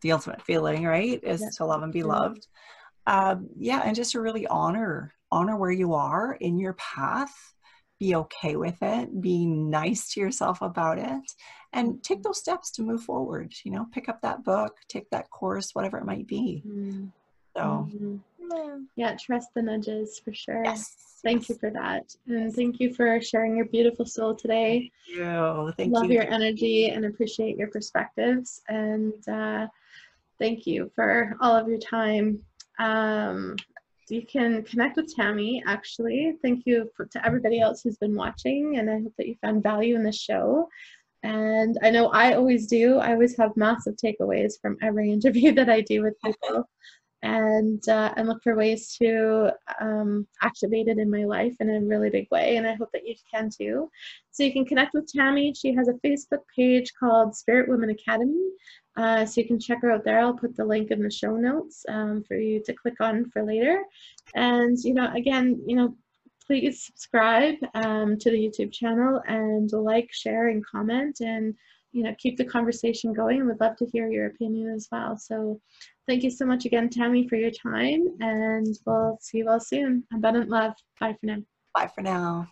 [0.01, 1.49] the ultimate feeling right is yeah.
[1.57, 2.47] to love and be loved
[3.07, 7.55] um, yeah and just to really honor honor where you are in your path
[8.01, 11.33] be okay with it be nice to yourself about it
[11.73, 15.31] and take those steps to move forward you know pick up that book take that
[15.31, 17.07] course whatever it might be mm-hmm.
[17.57, 18.83] So mm-hmm.
[18.97, 20.65] yeah, trust the nudges for sure.
[20.65, 20.97] Yes.
[21.23, 21.49] Thank yes.
[21.51, 22.15] you for that.
[22.27, 24.91] And thank you for sharing your beautiful soul today.
[25.07, 25.73] Thank you.
[25.77, 26.15] Thank Love you.
[26.15, 28.61] your energy and appreciate your perspectives.
[28.69, 29.69] And uh,
[30.39, 32.41] thank you for all of your time.
[32.79, 33.57] Um,
[34.11, 36.37] you can connect with Tammy actually.
[36.43, 39.63] Thank you for, to everybody else who's been watching, and I hope that you found
[39.63, 40.69] value in the show.
[41.23, 42.99] And I know I always do.
[42.99, 46.69] I always have massive takeaways from every interview that I do with people
[47.25, 49.51] and uh, and look for ways to
[49.81, 52.57] um, activate it in my life in a really big way.
[52.57, 53.91] And I hope that you can too.
[54.31, 55.55] So you can connect with Tammy.
[55.55, 58.51] She has a Facebook page called Spirit Women Academy.
[58.97, 60.21] Uh, so you can check her out there.
[60.21, 63.43] I'll put the link in the show notes um, for you to click on for
[63.43, 63.83] later.
[64.35, 65.97] And you know, again, you know,
[66.47, 71.55] please subscribe um, to the YouTube channel and like, share, and comment, and
[71.95, 73.39] you know, keep the conversation going.
[73.39, 75.17] And would love to hear your opinion as well.
[75.17, 75.61] So
[76.07, 80.05] Thank you so much again, Tammy, for your time, and we'll see you all soon.
[80.13, 80.75] Abundant love.
[81.01, 81.39] Bye for now.
[81.75, 82.47] Bye for now.